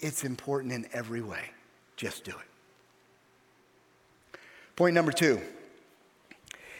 [0.01, 1.51] it's important in every way.
[1.97, 4.39] Just do it.
[4.75, 5.41] Point number two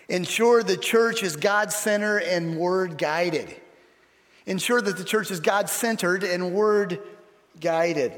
[0.09, 3.55] ensure the church is God centered and word guided
[4.49, 7.01] ensure that the church is God centered and word
[7.61, 8.13] guided.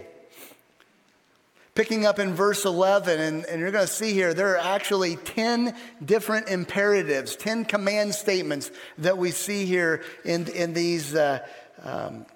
[1.75, 5.17] Picking up in verse 11, and, and you're going to see here, there are actually
[5.17, 5.75] 10
[6.05, 11.41] different imperatives, 10 command statements that we see here in, in these uh,
[11.83, 12.27] um,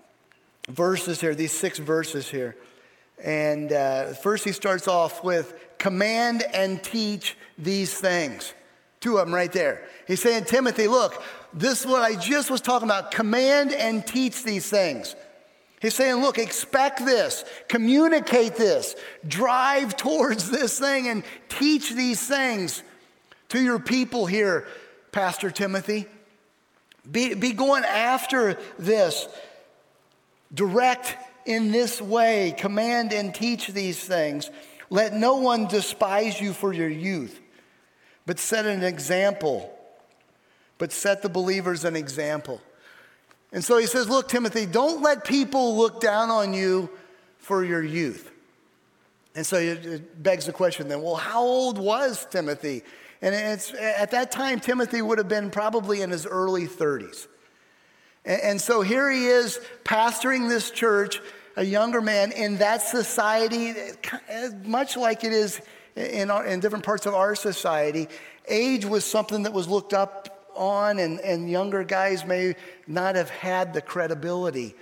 [0.69, 2.57] verses here, these six verses here.
[3.23, 8.55] And uh, first, he starts off with command and teach these things.
[9.05, 9.83] Two of them right there.
[10.07, 13.11] He's saying, Timothy, look, this is what I just was talking about.
[13.11, 15.15] Command and teach these things.
[15.83, 18.97] He's saying, look, expect this, communicate this,
[19.29, 22.83] drive towards this thing, and teach these things
[23.51, 24.67] to your people here,
[25.13, 26.07] Pastor Timothy.
[27.13, 29.29] Be, be going after this.
[30.55, 34.51] Direct in this way, command and teach these things.
[34.89, 37.39] Let no one despise you for your youth,
[38.27, 39.75] but set an example
[40.79, 42.61] but set the believers an example.
[43.53, 46.91] And so he says, Look, Timothy, don't let people look down on you
[47.39, 48.31] for your youth.
[49.37, 52.83] And so it begs the question then, well, how old was Timothy?
[53.21, 57.27] And it's, at that time, Timothy would have been probably in his early 30s.
[58.25, 61.21] And so here he is pastoring this church,
[61.57, 63.75] a younger man in that society,
[64.65, 65.61] much like it is
[65.97, 68.09] in, our, in different parts of our society.
[68.49, 72.55] Age was something that was looked up on, and, and younger guys may
[72.87, 74.75] not have had the credibility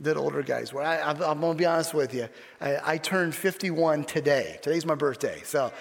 [0.00, 0.82] that older guys were.
[0.82, 2.28] I, am going to be honest with you.
[2.60, 4.58] I, I, turned 51 today.
[4.60, 5.40] Today's my birthday.
[5.44, 5.72] So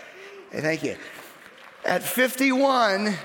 [0.51, 0.97] thank you.
[1.83, 3.15] At 51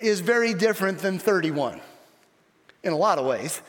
[0.00, 1.80] is very different than 31
[2.82, 3.60] in a lot of ways,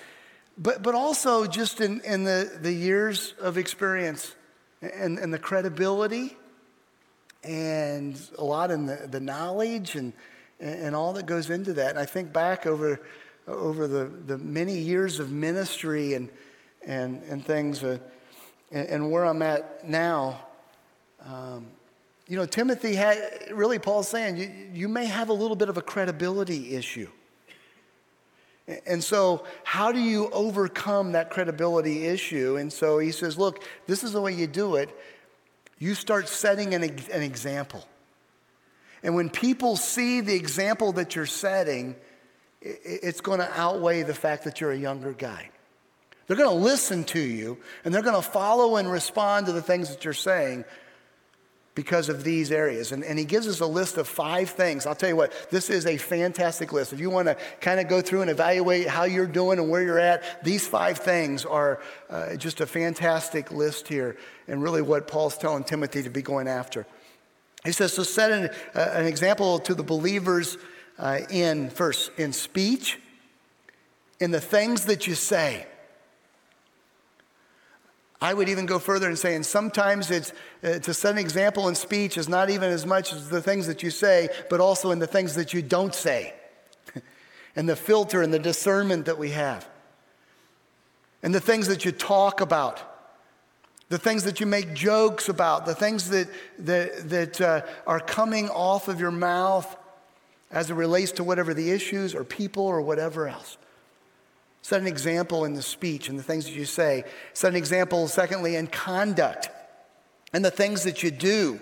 [0.57, 4.33] but, but also just in, in the, the years of experience
[4.81, 6.37] and, and the credibility
[7.43, 10.13] and a lot in the, the knowledge and
[10.61, 11.89] and, all that goes into that.
[11.89, 13.01] And I think back over,
[13.47, 16.29] over the, the many years of ministry and,
[16.85, 17.97] and, and things, uh,
[18.71, 20.39] and, and, where I'm at now.
[21.25, 21.67] Um,
[22.27, 23.17] you know, Timothy had,
[23.51, 27.09] really, Paul's saying, you, you may have a little bit of a credibility issue.
[28.85, 32.57] And so, how do you overcome that credibility issue?
[32.57, 34.89] And so he says, Look, this is the way you do it.
[35.79, 37.87] You start setting an, an example.
[39.03, 41.95] And when people see the example that you're setting,
[42.61, 45.49] it's going to outweigh the fact that you're a younger guy.
[46.27, 49.61] They're going to listen to you and they're going to follow and respond to the
[49.61, 50.65] things that you're saying
[51.73, 52.91] because of these areas.
[52.91, 54.85] And, and he gives us a list of five things.
[54.85, 56.91] I'll tell you what, this is a fantastic list.
[56.91, 59.81] If you want to kind of go through and evaluate how you're doing and where
[59.81, 64.17] you're at, these five things are uh, just a fantastic list here
[64.47, 66.85] and really what Paul's telling Timothy to be going after.
[67.63, 70.57] He says, so set an, uh, an example to the believers
[70.97, 72.99] uh, in first, in speech,
[74.19, 75.67] in the things that you say.
[78.21, 80.31] I would even go further and say, and sometimes it's
[80.63, 83.65] uh, to set an example in speech is not even as much as the things
[83.65, 86.35] that you say, but also in the things that you don't say,
[87.55, 89.67] and the filter and the discernment that we have,
[91.23, 92.87] and the things that you talk about.
[93.89, 98.47] The things that you make jokes about, the things that, that, that uh, are coming
[98.47, 99.75] off of your mouth
[100.49, 103.57] as it relates to whatever the issues or people or whatever else.
[104.61, 107.03] Set an example in the speech and the things that you say.
[107.33, 109.49] Set an example, secondly, in conduct
[110.33, 111.59] and the things that you do.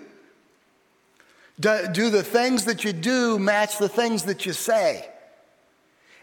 [1.58, 5.08] Do, do the things that you do match the things that you say?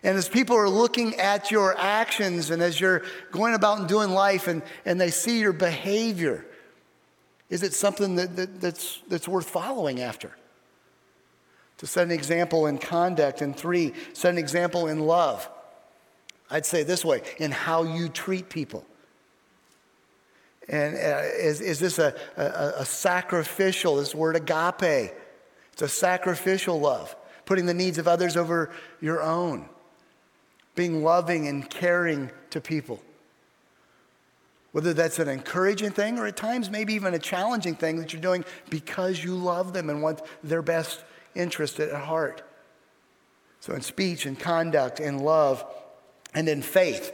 [0.03, 4.11] And as people are looking at your actions and as you're going about and doing
[4.11, 6.45] life and, and they see your behavior,
[7.49, 10.35] is it something that, that, that's, that's worth following after?
[11.79, 13.41] To set an example in conduct.
[13.41, 15.49] And three, set an example in love.
[16.49, 18.85] I'd say this way in how you treat people.
[20.69, 25.13] And uh, is, is this a, a, a sacrificial, this word agape?
[25.73, 29.69] It's a sacrificial love, putting the needs of others over your own
[30.77, 33.01] being loving and caring to people.
[34.71, 38.21] Whether that's an encouraging thing or at times maybe even a challenging thing that you're
[38.21, 41.03] doing because you love them and want their best
[41.35, 42.43] interest at heart.
[43.59, 45.65] So, in speech and conduct and love
[46.33, 47.13] and in faith.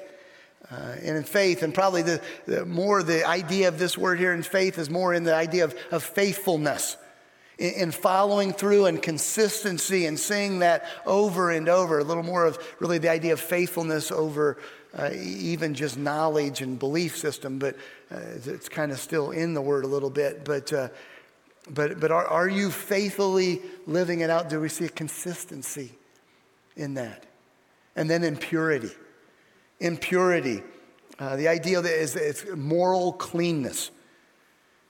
[0.72, 4.34] Uh, and in faith, and probably the, the, more the idea of this word here
[4.34, 6.98] in faith is more in the idea of, of faithfulness
[7.60, 12.00] in following through and consistency and seeing that over and over.
[12.00, 14.58] A little more of really the idea of faithfulness over
[14.98, 17.76] uh, even just knowledge and belief system, but
[18.12, 20.46] uh, it's kind of still in the word a little bit.
[20.46, 20.90] But, uh,
[21.70, 24.50] but, but are, are you faithfully living it out?
[24.50, 25.94] Do we see a consistency
[26.76, 27.26] in that?
[27.96, 28.92] And then in purity.
[29.84, 30.64] In purity,
[31.20, 33.92] uh, the idea that is it's moral cleanness.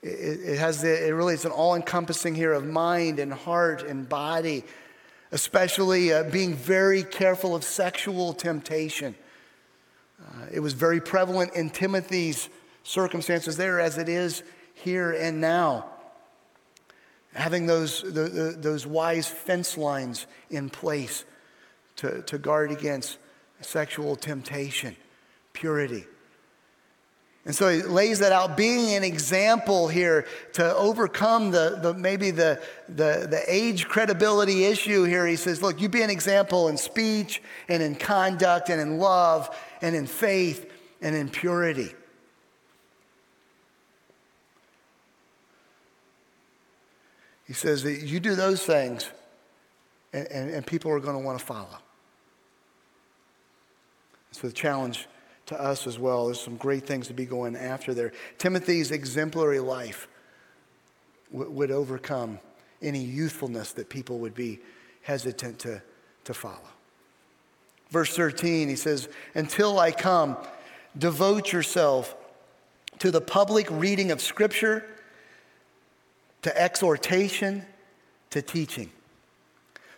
[0.04, 3.82] It, it has the, it really it's an all encompassing here of mind and heart
[3.82, 4.62] and body,
[5.32, 9.16] especially uh, being very careful of sexual temptation.
[10.24, 12.48] Uh, it was very prevalent in Timothy's
[12.84, 15.86] circumstances there as it is here and now.
[17.34, 21.24] Having those, the, the, those wise fence lines in place
[21.96, 23.18] to, to guard against
[23.60, 24.96] sexual temptation,
[25.52, 26.04] purity.
[27.46, 32.30] And so he lays that out, being an example here to overcome the, the maybe
[32.30, 35.26] the, the, the age credibility issue here.
[35.26, 39.54] He says, Look, you be an example in speech and in conduct and in love
[39.82, 40.70] and in faith
[41.02, 41.92] and in purity.
[47.46, 49.10] He says that you do those things,
[50.14, 51.78] and, and, and people are going to want to follow.
[54.34, 55.06] So the challenge
[55.46, 56.26] to us as well.
[56.26, 58.12] There's some great things to be going after there.
[58.36, 60.08] Timothy's exemplary life
[61.32, 62.40] w- would overcome
[62.82, 64.58] any youthfulness that people would be
[65.02, 65.80] hesitant to,
[66.24, 66.58] to follow.
[67.90, 70.36] Verse 13, he says, Until I come,
[70.98, 72.16] devote yourself
[72.98, 74.84] to the public reading of Scripture,
[76.42, 77.64] to exhortation,
[78.30, 78.90] to teaching.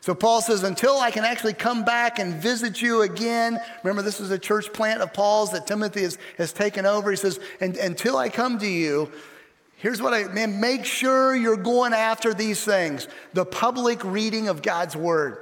[0.07, 4.21] So Paul says, until I can actually come back and visit you again, remember this
[4.21, 7.11] is a church plant of Paul's that Timothy has, has taken over.
[7.11, 9.11] He says, until I come to you,
[9.79, 13.09] here's what I, man, make sure you're going after these things.
[13.33, 15.39] The public reading of God's word.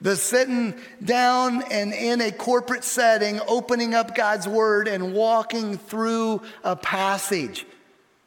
[0.00, 6.42] The sitting down and in a corporate setting, opening up God's word and walking through
[6.62, 7.66] a passage.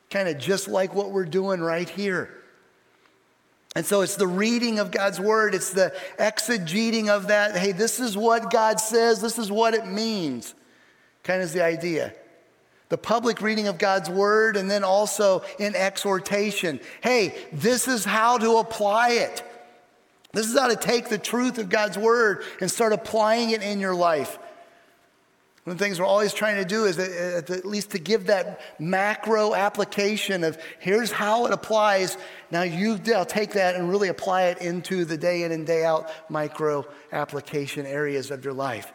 [0.10, 2.41] Kind of just like what we're doing right here.
[3.76, 7.56] And so it's the reading of God's word, it's the exegeting of that.
[7.56, 10.54] Hey, this is what God says, this is what it means.
[11.24, 12.14] Kind of is the idea.
[12.90, 16.82] The public reading of God's word, and then also in exhortation.
[17.02, 19.42] Hey, this is how to apply it.
[20.34, 23.80] This is how to take the truth of God's word and start applying it in
[23.80, 24.38] your life.
[25.64, 28.26] One of the things we're always trying to do is uh, at least to give
[28.28, 32.18] that macro application of here's how it applies.
[32.50, 35.86] Now you will take that and really apply it into the day in and day
[35.86, 38.92] out micro application areas of your life.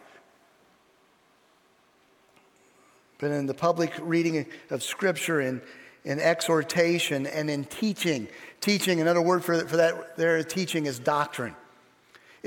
[3.19, 5.61] But in the public reading of Scripture and
[6.03, 8.27] in exhortation and in teaching,
[8.59, 11.55] teaching, another word for, for that there, teaching is doctrine.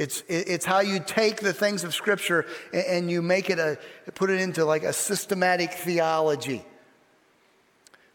[0.01, 3.77] It's, it's how you take the things of Scripture and you make it a,
[4.15, 6.65] put it into like a systematic theology.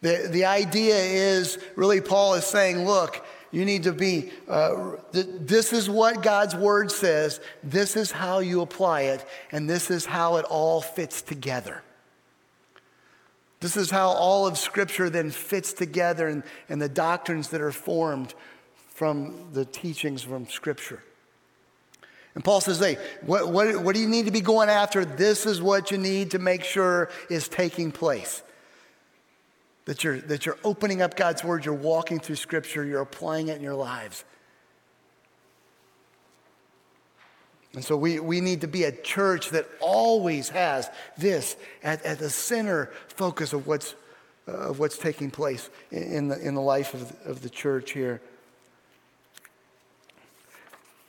[0.01, 5.73] The, the idea is really, Paul is saying, look, you need to be, uh, this
[5.73, 10.37] is what God's word says, this is how you apply it, and this is how
[10.37, 11.83] it all fits together.
[13.59, 17.71] This is how all of Scripture then fits together and, and the doctrines that are
[17.71, 18.33] formed
[18.89, 21.03] from the teachings from Scripture.
[22.35, 25.05] And Paul says, hey, what, what, what do you need to be going after?
[25.05, 28.43] This is what you need to make sure is taking place.
[29.85, 33.57] that you're, that you're opening up God's word, you're walking through scripture, you're applying it
[33.57, 34.25] in your lives.
[37.73, 42.19] And so we, we need to be a church that always has this at, at
[42.19, 43.95] the center focus of what's,
[44.47, 47.91] uh, of what's taking place in, in, the, in the life of of the church
[47.91, 48.21] here.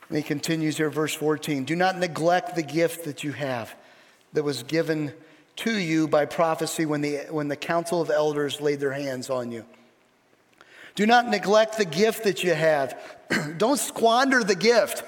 [0.09, 3.73] And he continues here, verse 14 Do not neglect the gift that you have
[4.33, 5.13] that was given
[5.57, 9.51] to you by prophecy when the, when the council of elders laid their hands on
[9.51, 9.65] you.
[10.95, 12.99] Do not neglect the gift that you have.
[13.57, 15.03] Don't squander the gift.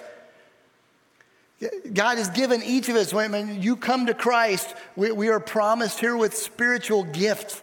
[1.93, 5.99] God has given each of us, when you come to Christ, we, we are promised
[5.99, 7.61] here with spiritual gifts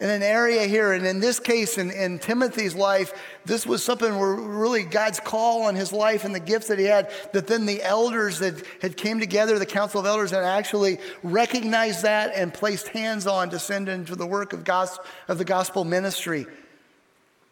[0.00, 0.92] in an area here.
[0.92, 3.12] And in this case, in, in Timothy's life,
[3.44, 6.84] this was something where really God's call on his life and the gifts that he
[6.84, 10.98] had, that then the elders that had came together, the council of elders, and actually
[11.22, 15.44] recognized that and placed hands on to send into the work of, gospel, of the
[15.44, 16.46] gospel ministry.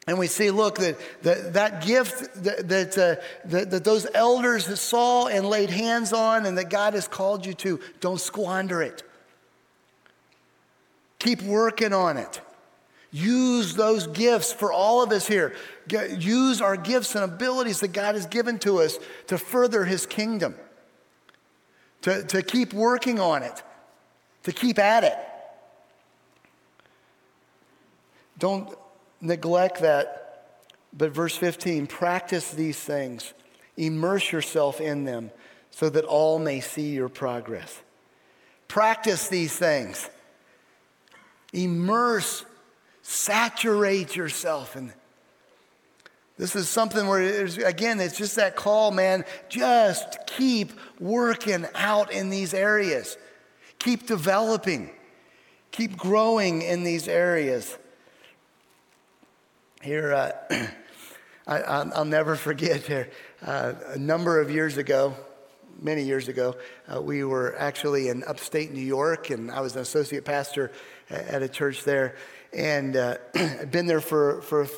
[0.07, 3.17] And we see, look, that that, that gift that, that, uh,
[3.47, 7.45] that, that those elders that saw and laid hands on and that God has called
[7.45, 9.03] you to, don't squander it.
[11.19, 12.41] Keep working on it.
[13.13, 15.55] Use those gifts for all of us here.
[16.19, 18.99] Use our gifts and abilities that God has given to us
[19.29, 20.55] to further His kingdom,
[22.03, 23.63] to, to keep working on it,
[24.43, 25.17] to keep at it.
[28.39, 28.77] Don't
[29.21, 30.23] neglect that.
[30.97, 33.35] But verse 15 practice these things,
[33.77, 35.31] immerse yourself in them
[35.71, 37.83] so that all may see your progress.
[38.69, 40.09] Practice these things,
[41.65, 42.45] immerse,
[43.03, 44.93] saturate yourself in
[46.39, 49.25] this is something where, it's, again, it's just that call, man.
[49.49, 53.17] Just keep working out in these areas.
[53.79, 54.91] Keep developing.
[55.71, 57.77] Keep growing in these areas.
[59.81, 60.33] Here, uh,
[61.47, 63.09] I, will never forget here,
[63.41, 65.17] uh, a number of years ago,
[65.81, 66.57] many years ago,
[66.95, 70.71] uh, we were actually in upstate New York, and I was an associate pastor
[71.11, 72.17] at a church there,
[72.53, 74.69] and uh, I'd been there for, for a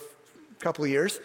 [0.59, 1.21] couple of years.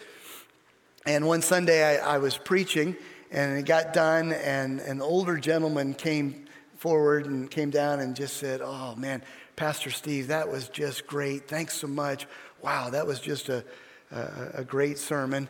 [1.06, 2.96] And one Sunday I, I was preaching,
[3.30, 6.46] and it got done, and an older gentleman came
[6.76, 9.22] forward and came down and just said, Oh man,
[9.56, 11.48] Pastor Steve, that was just great.
[11.48, 12.26] Thanks so much
[12.64, 13.62] wow, that was just a,
[14.10, 15.48] a, a great sermon.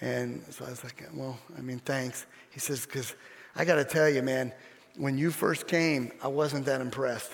[0.00, 2.26] And so I was like, well, I mean, thanks.
[2.50, 3.14] He says, because
[3.54, 4.52] I got to tell you, man,
[4.96, 7.30] when you first came, I wasn't that impressed.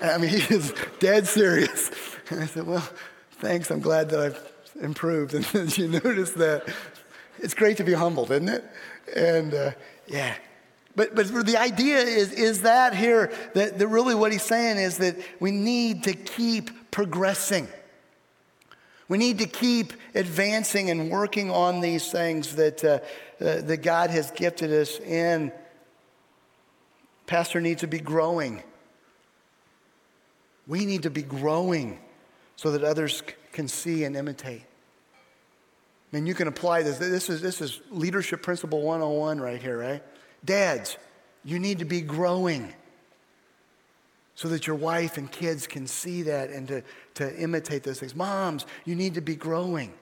[0.00, 1.90] I mean, he is dead serious.
[2.30, 2.88] And I said, well,
[3.32, 3.70] thanks.
[3.70, 5.34] I'm glad that I've improved.
[5.34, 6.72] And then you notice that
[7.38, 8.64] it's great to be humbled, isn't it?
[9.14, 9.70] And uh,
[10.06, 10.34] yeah.
[10.96, 14.98] But, but the idea is, is that here, that, that really what he's saying is
[14.98, 17.68] that we need to keep progressing.
[19.08, 22.98] We need to keep advancing and working on these things that, uh,
[23.40, 25.52] uh, that God has gifted us in.
[27.26, 28.62] Pastor needs to be growing.
[30.70, 31.98] We need to be growing
[32.54, 34.62] so that others can see and imitate.
[36.12, 36.98] And you can apply this.
[36.98, 40.00] This is, this is leadership principle 101 right here, right?
[40.44, 40.96] Dads,
[41.44, 42.72] you need to be growing
[44.36, 48.14] so that your wife and kids can see that and to, to imitate those things.
[48.14, 49.92] Moms, you need to be growing.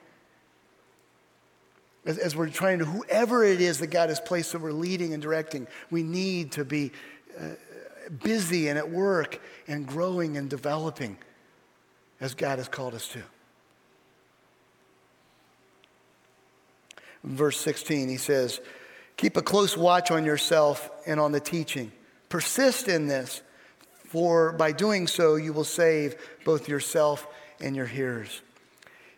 [2.05, 5.13] As, as we're trying to, whoever it is that God has placed that we're leading
[5.13, 6.91] and directing, we need to be
[7.39, 7.55] uh,
[8.09, 11.17] busy and at work and growing and developing
[12.19, 13.21] as God has called us to.
[17.23, 18.61] In verse 16, he says,
[19.17, 21.91] Keep a close watch on yourself and on the teaching.
[22.29, 23.41] Persist in this
[24.09, 27.27] for by doing so, you will save both yourself
[27.61, 28.41] and your hearers.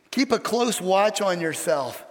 [0.09, 2.03] Keep a close watch on yourself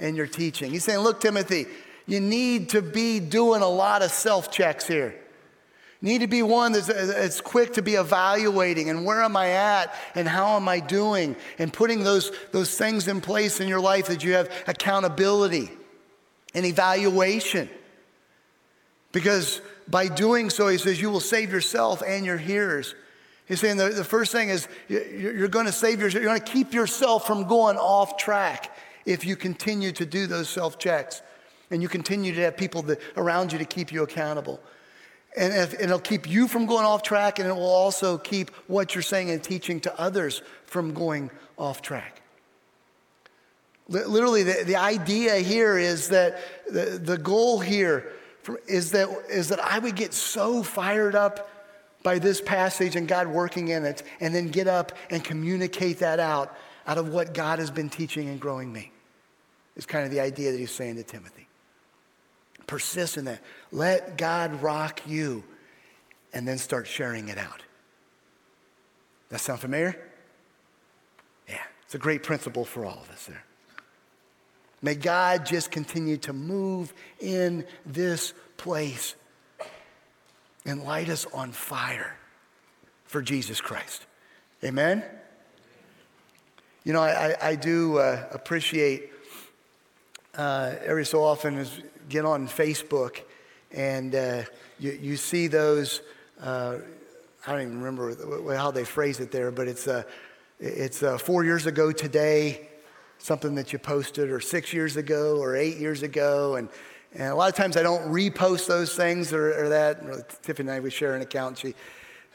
[0.00, 0.72] and your teaching.
[0.72, 1.66] He's saying, Look, Timothy,
[2.06, 5.14] you need to be doing a lot of self checks here.
[6.02, 9.94] Need to be one that's, that's quick to be evaluating and where am I at
[10.14, 14.06] and how am I doing and putting those, those things in place in your life
[14.08, 15.70] that you have accountability
[16.54, 17.70] and evaluation.
[19.12, 22.94] Because by doing so, he says, you will save yourself and your hearers.
[23.46, 26.52] He's saying the, the first thing is you're going to save yourself, you're going to
[26.52, 28.76] keep yourself from going off track
[29.06, 31.22] if you continue to do those self checks
[31.70, 34.60] and you continue to have people that, around you to keep you accountable.
[35.36, 38.94] And, if, it'll keep you from going off track, and it will also keep what
[38.94, 42.22] you're saying and teaching to others from going off track.
[43.88, 48.12] Literally, the, the idea here is that the, the goal here
[48.66, 51.50] is that, is that I would get so fired up
[52.02, 56.18] by this passage and God working in it, and then get up and communicate that
[56.18, 56.56] out
[56.86, 58.92] out of what God has been teaching and growing me.
[59.74, 61.45] Is kind of the idea that he's saying to Timothy.
[62.66, 63.40] Persist in that.
[63.72, 65.44] Let God rock you
[66.32, 67.62] and then start sharing it out.
[69.28, 69.96] That sound familiar?
[71.48, 73.44] Yeah, it's a great principle for all of us there.
[74.82, 79.14] May God just continue to move in this place
[80.64, 82.16] and light us on fire
[83.04, 84.04] for Jesus Christ.
[84.62, 85.02] Amen?
[86.84, 89.10] You know, I, I, do uh, appreciate
[90.36, 93.20] uh, every so often is get on Facebook
[93.72, 94.42] and uh,
[94.78, 96.00] you, you see those.
[96.40, 96.78] Uh,
[97.46, 100.02] I don't even remember how they phrase it there, but it's uh,
[100.58, 102.68] it's uh, four years ago today,
[103.18, 106.68] something that you posted, or six years ago, or eight years ago, and
[107.12, 110.42] and a lot of times I don't repost those things or, or that.
[110.42, 111.58] Tiffany and I we share an account.
[111.58, 111.74] She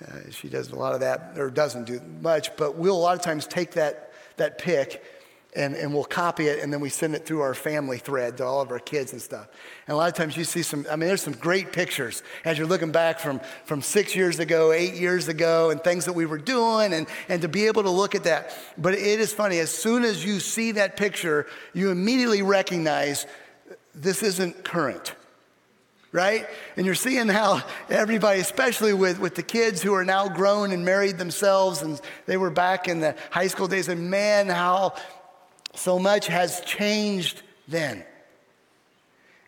[0.06, 3.16] uh, she does a lot of that, or doesn't do much, but we'll a lot
[3.16, 5.04] of times take that that pic
[5.54, 8.46] and, and we'll copy it and then we send it through our family thread to
[8.46, 9.48] all of our kids and stuff.
[9.88, 12.58] And a lot of times you see some, I mean, there's some great pictures as
[12.58, 16.26] you're looking back from, from six years ago, eight years ago, and things that we
[16.26, 18.56] were doing, and, and to be able to look at that.
[18.78, 23.26] But it is funny, as soon as you see that picture, you immediately recognize
[23.94, 25.16] this isn't current
[26.14, 26.46] right?
[26.76, 30.84] And you're seeing how everybody, especially with, with the kids who are now grown and
[30.84, 34.94] married themselves, and they were back in the high school days, and man, how
[35.76, 38.04] so much has changed then.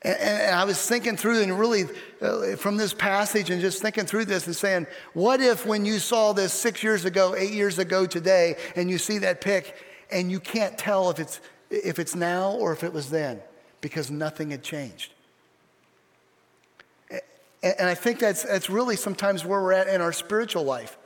[0.01, 1.85] And, and I was thinking through and really
[2.21, 5.99] uh, from this passage and just thinking through this and saying, what if when you
[5.99, 9.75] saw this six years ago, eight years ago today, and you see that pic
[10.11, 13.41] and you can't tell if it's, if it's now or if it was then
[13.81, 15.13] because nothing had changed?
[17.09, 20.97] And, and I think that's, that's really sometimes where we're at in our spiritual life,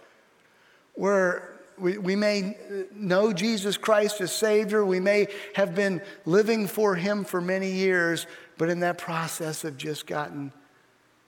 [0.95, 2.57] where we, we may
[2.93, 4.84] know Jesus Christ as Savior.
[4.86, 9.78] We may have been living for Him for many years, but in that process have
[9.78, 10.51] just gotten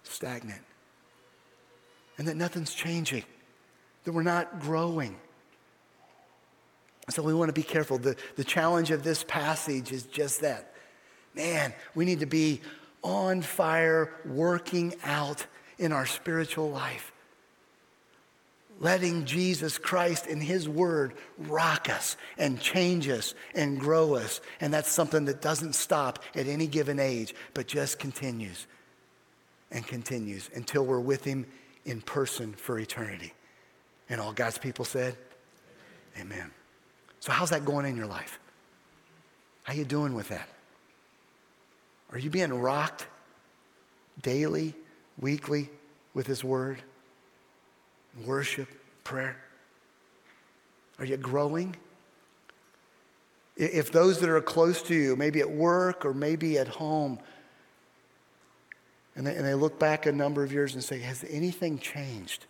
[0.04, 0.62] stagnant.
[2.18, 3.24] And that nothing's changing,
[4.04, 5.18] that we're not growing.
[7.10, 7.98] So we want to be careful.
[7.98, 10.74] The, the challenge of this passage is just that.
[11.34, 12.62] Man, we need to be
[13.02, 15.46] on fire, working out
[15.78, 17.14] in our spiritual life
[18.80, 24.42] letting Jesus Christ and His Word rock us and change us and grow us.
[24.62, 28.66] And that's something that doesn't stop at any given age, but just continues
[29.70, 31.46] and continues until we're with Him
[31.86, 33.34] in person for eternity.
[34.10, 35.16] And all God's people said,
[36.20, 36.52] Amen.
[37.20, 38.40] So how's that going in your life?
[39.64, 40.48] How you doing with that?
[42.12, 43.06] Are you being rocked
[44.22, 44.74] daily,
[45.20, 45.70] weekly
[46.14, 46.82] with His Word?
[48.26, 48.68] Worship,
[49.04, 49.38] prayer?
[51.00, 51.76] Are you growing?
[53.56, 57.20] If those that are close to you, maybe at work or maybe at home,
[59.16, 62.46] and they, and they look back a number of years and say, Has anything changed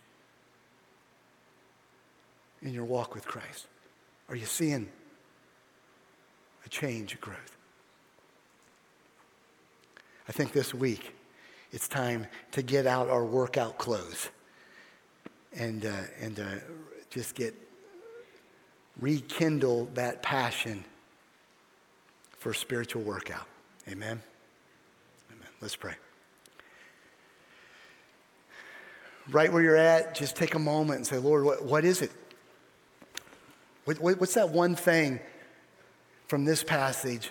[2.62, 3.66] in your walk with Christ?
[4.28, 4.88] Are you seeing
[6.64, 7.56] a change, a growth?
[10.28, 11.16] I think this week
[11.72, 14.28] it's time to get out our workout clothes
[15.56, 16.44] and, uh, and uh,
[17.10, 17.54] just get
[19.00, 20.84] rekindle that passion
[22.38, 23.46] for spiritual workout.
[23.88, 24.20] Amen?
[25.30, 25.48] Amen.
[25.60, 25.94] Let's pray.
[29.30, 32.10] Right where you're at, just take a moment and say, Lord, what, what is it?
[33.84, 35.20] What, what, what's that one thing
[36.26, 37.30] from this passage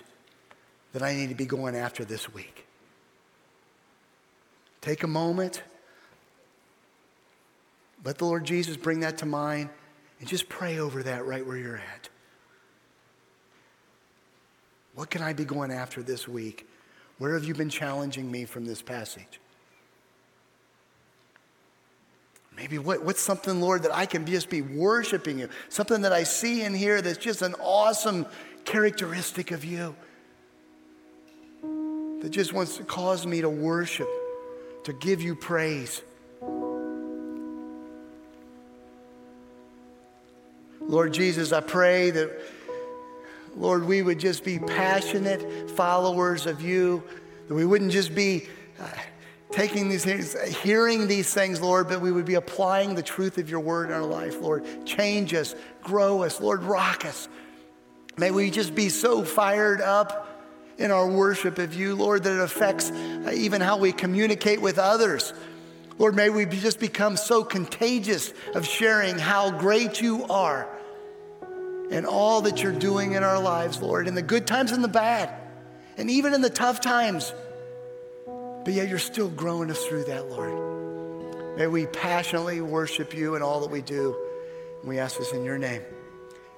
[0.92, 2.66] that I need to be going after this week?
[4.80, 5.62] Take a moment.
[8.04, 9.68] Let the Lord Jesus bring that to mind
[10.18, 12.08] and just pray over that right where you're at.
[14.94, 16.66] What can I be going after this week?
[17.18, 19.40] Where have you been challenging me from this passage?
[22.56, 25.48] Maybe what, what's something, Lord, that I can just be worshiping you?
[25.68, 28.26] Something that I see in here that's just an awesome
[28.64, 29.94] characteristic of you.
[31.62, 34.08] That just wants to cause me to worship,
[34.84, 36.02] to give you praise.
[40.90, 42.42] Lord Jesus, I pray that,
[43.56, 47.04] Lord, we would just be passionate followers of you,
[47.46, 48.48] that we wouldn't just be
[48.80, 48.88] uh,
[49.52, 53.48] taking these things, hearing these things, Lord, but we would be applying the truth of
[53.48, 54.66] your word in our life, Lord.
[54.84, 57.28] Change us, grow us, Lord, rock us.
[58.16, 60.42] May we just be so fired up
[60.76, 64.80] in our worship of you, Lord, that it affects uh, even how we communicate with
[64.80, 65.34] others.
[65.98, 70.66] Lord, may we just become so contagious of sharing how great you are
[71.90, 74.88] and all that you're doing in our lives, Lord, in the good times and the
[74.88, 75.32] bad,
[75.96, 77.32] and even in the tough times.
[78.64, 81.58] But yet you're still growing us through that, Lord.
[81.58, 84.16] May we passionately worship you in all that we do.
[84.80, 85.82] And we ask this in your name.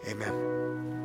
[0.09, 1.01] Amen.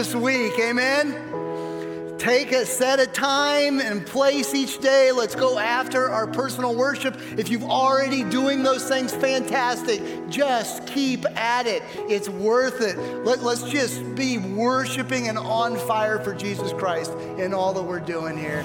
[0.00, 0.58] This week.
[0.58, 2.16] Amen.
[2.18, 5.12] Take a set a time and place each day.
[5.12, 7.18] Let's go after our personal worship.
[7.36, 10.00] If you've already doing those things, fantastic.
[10.30, 11.82] Just keep at it.
[12.08, 12.96] It's worth it.
[13.26, 18.00] Let, let's just be worshiping and on fire for Jesus Christ in all that we're
[18.00, 18.62] doing here.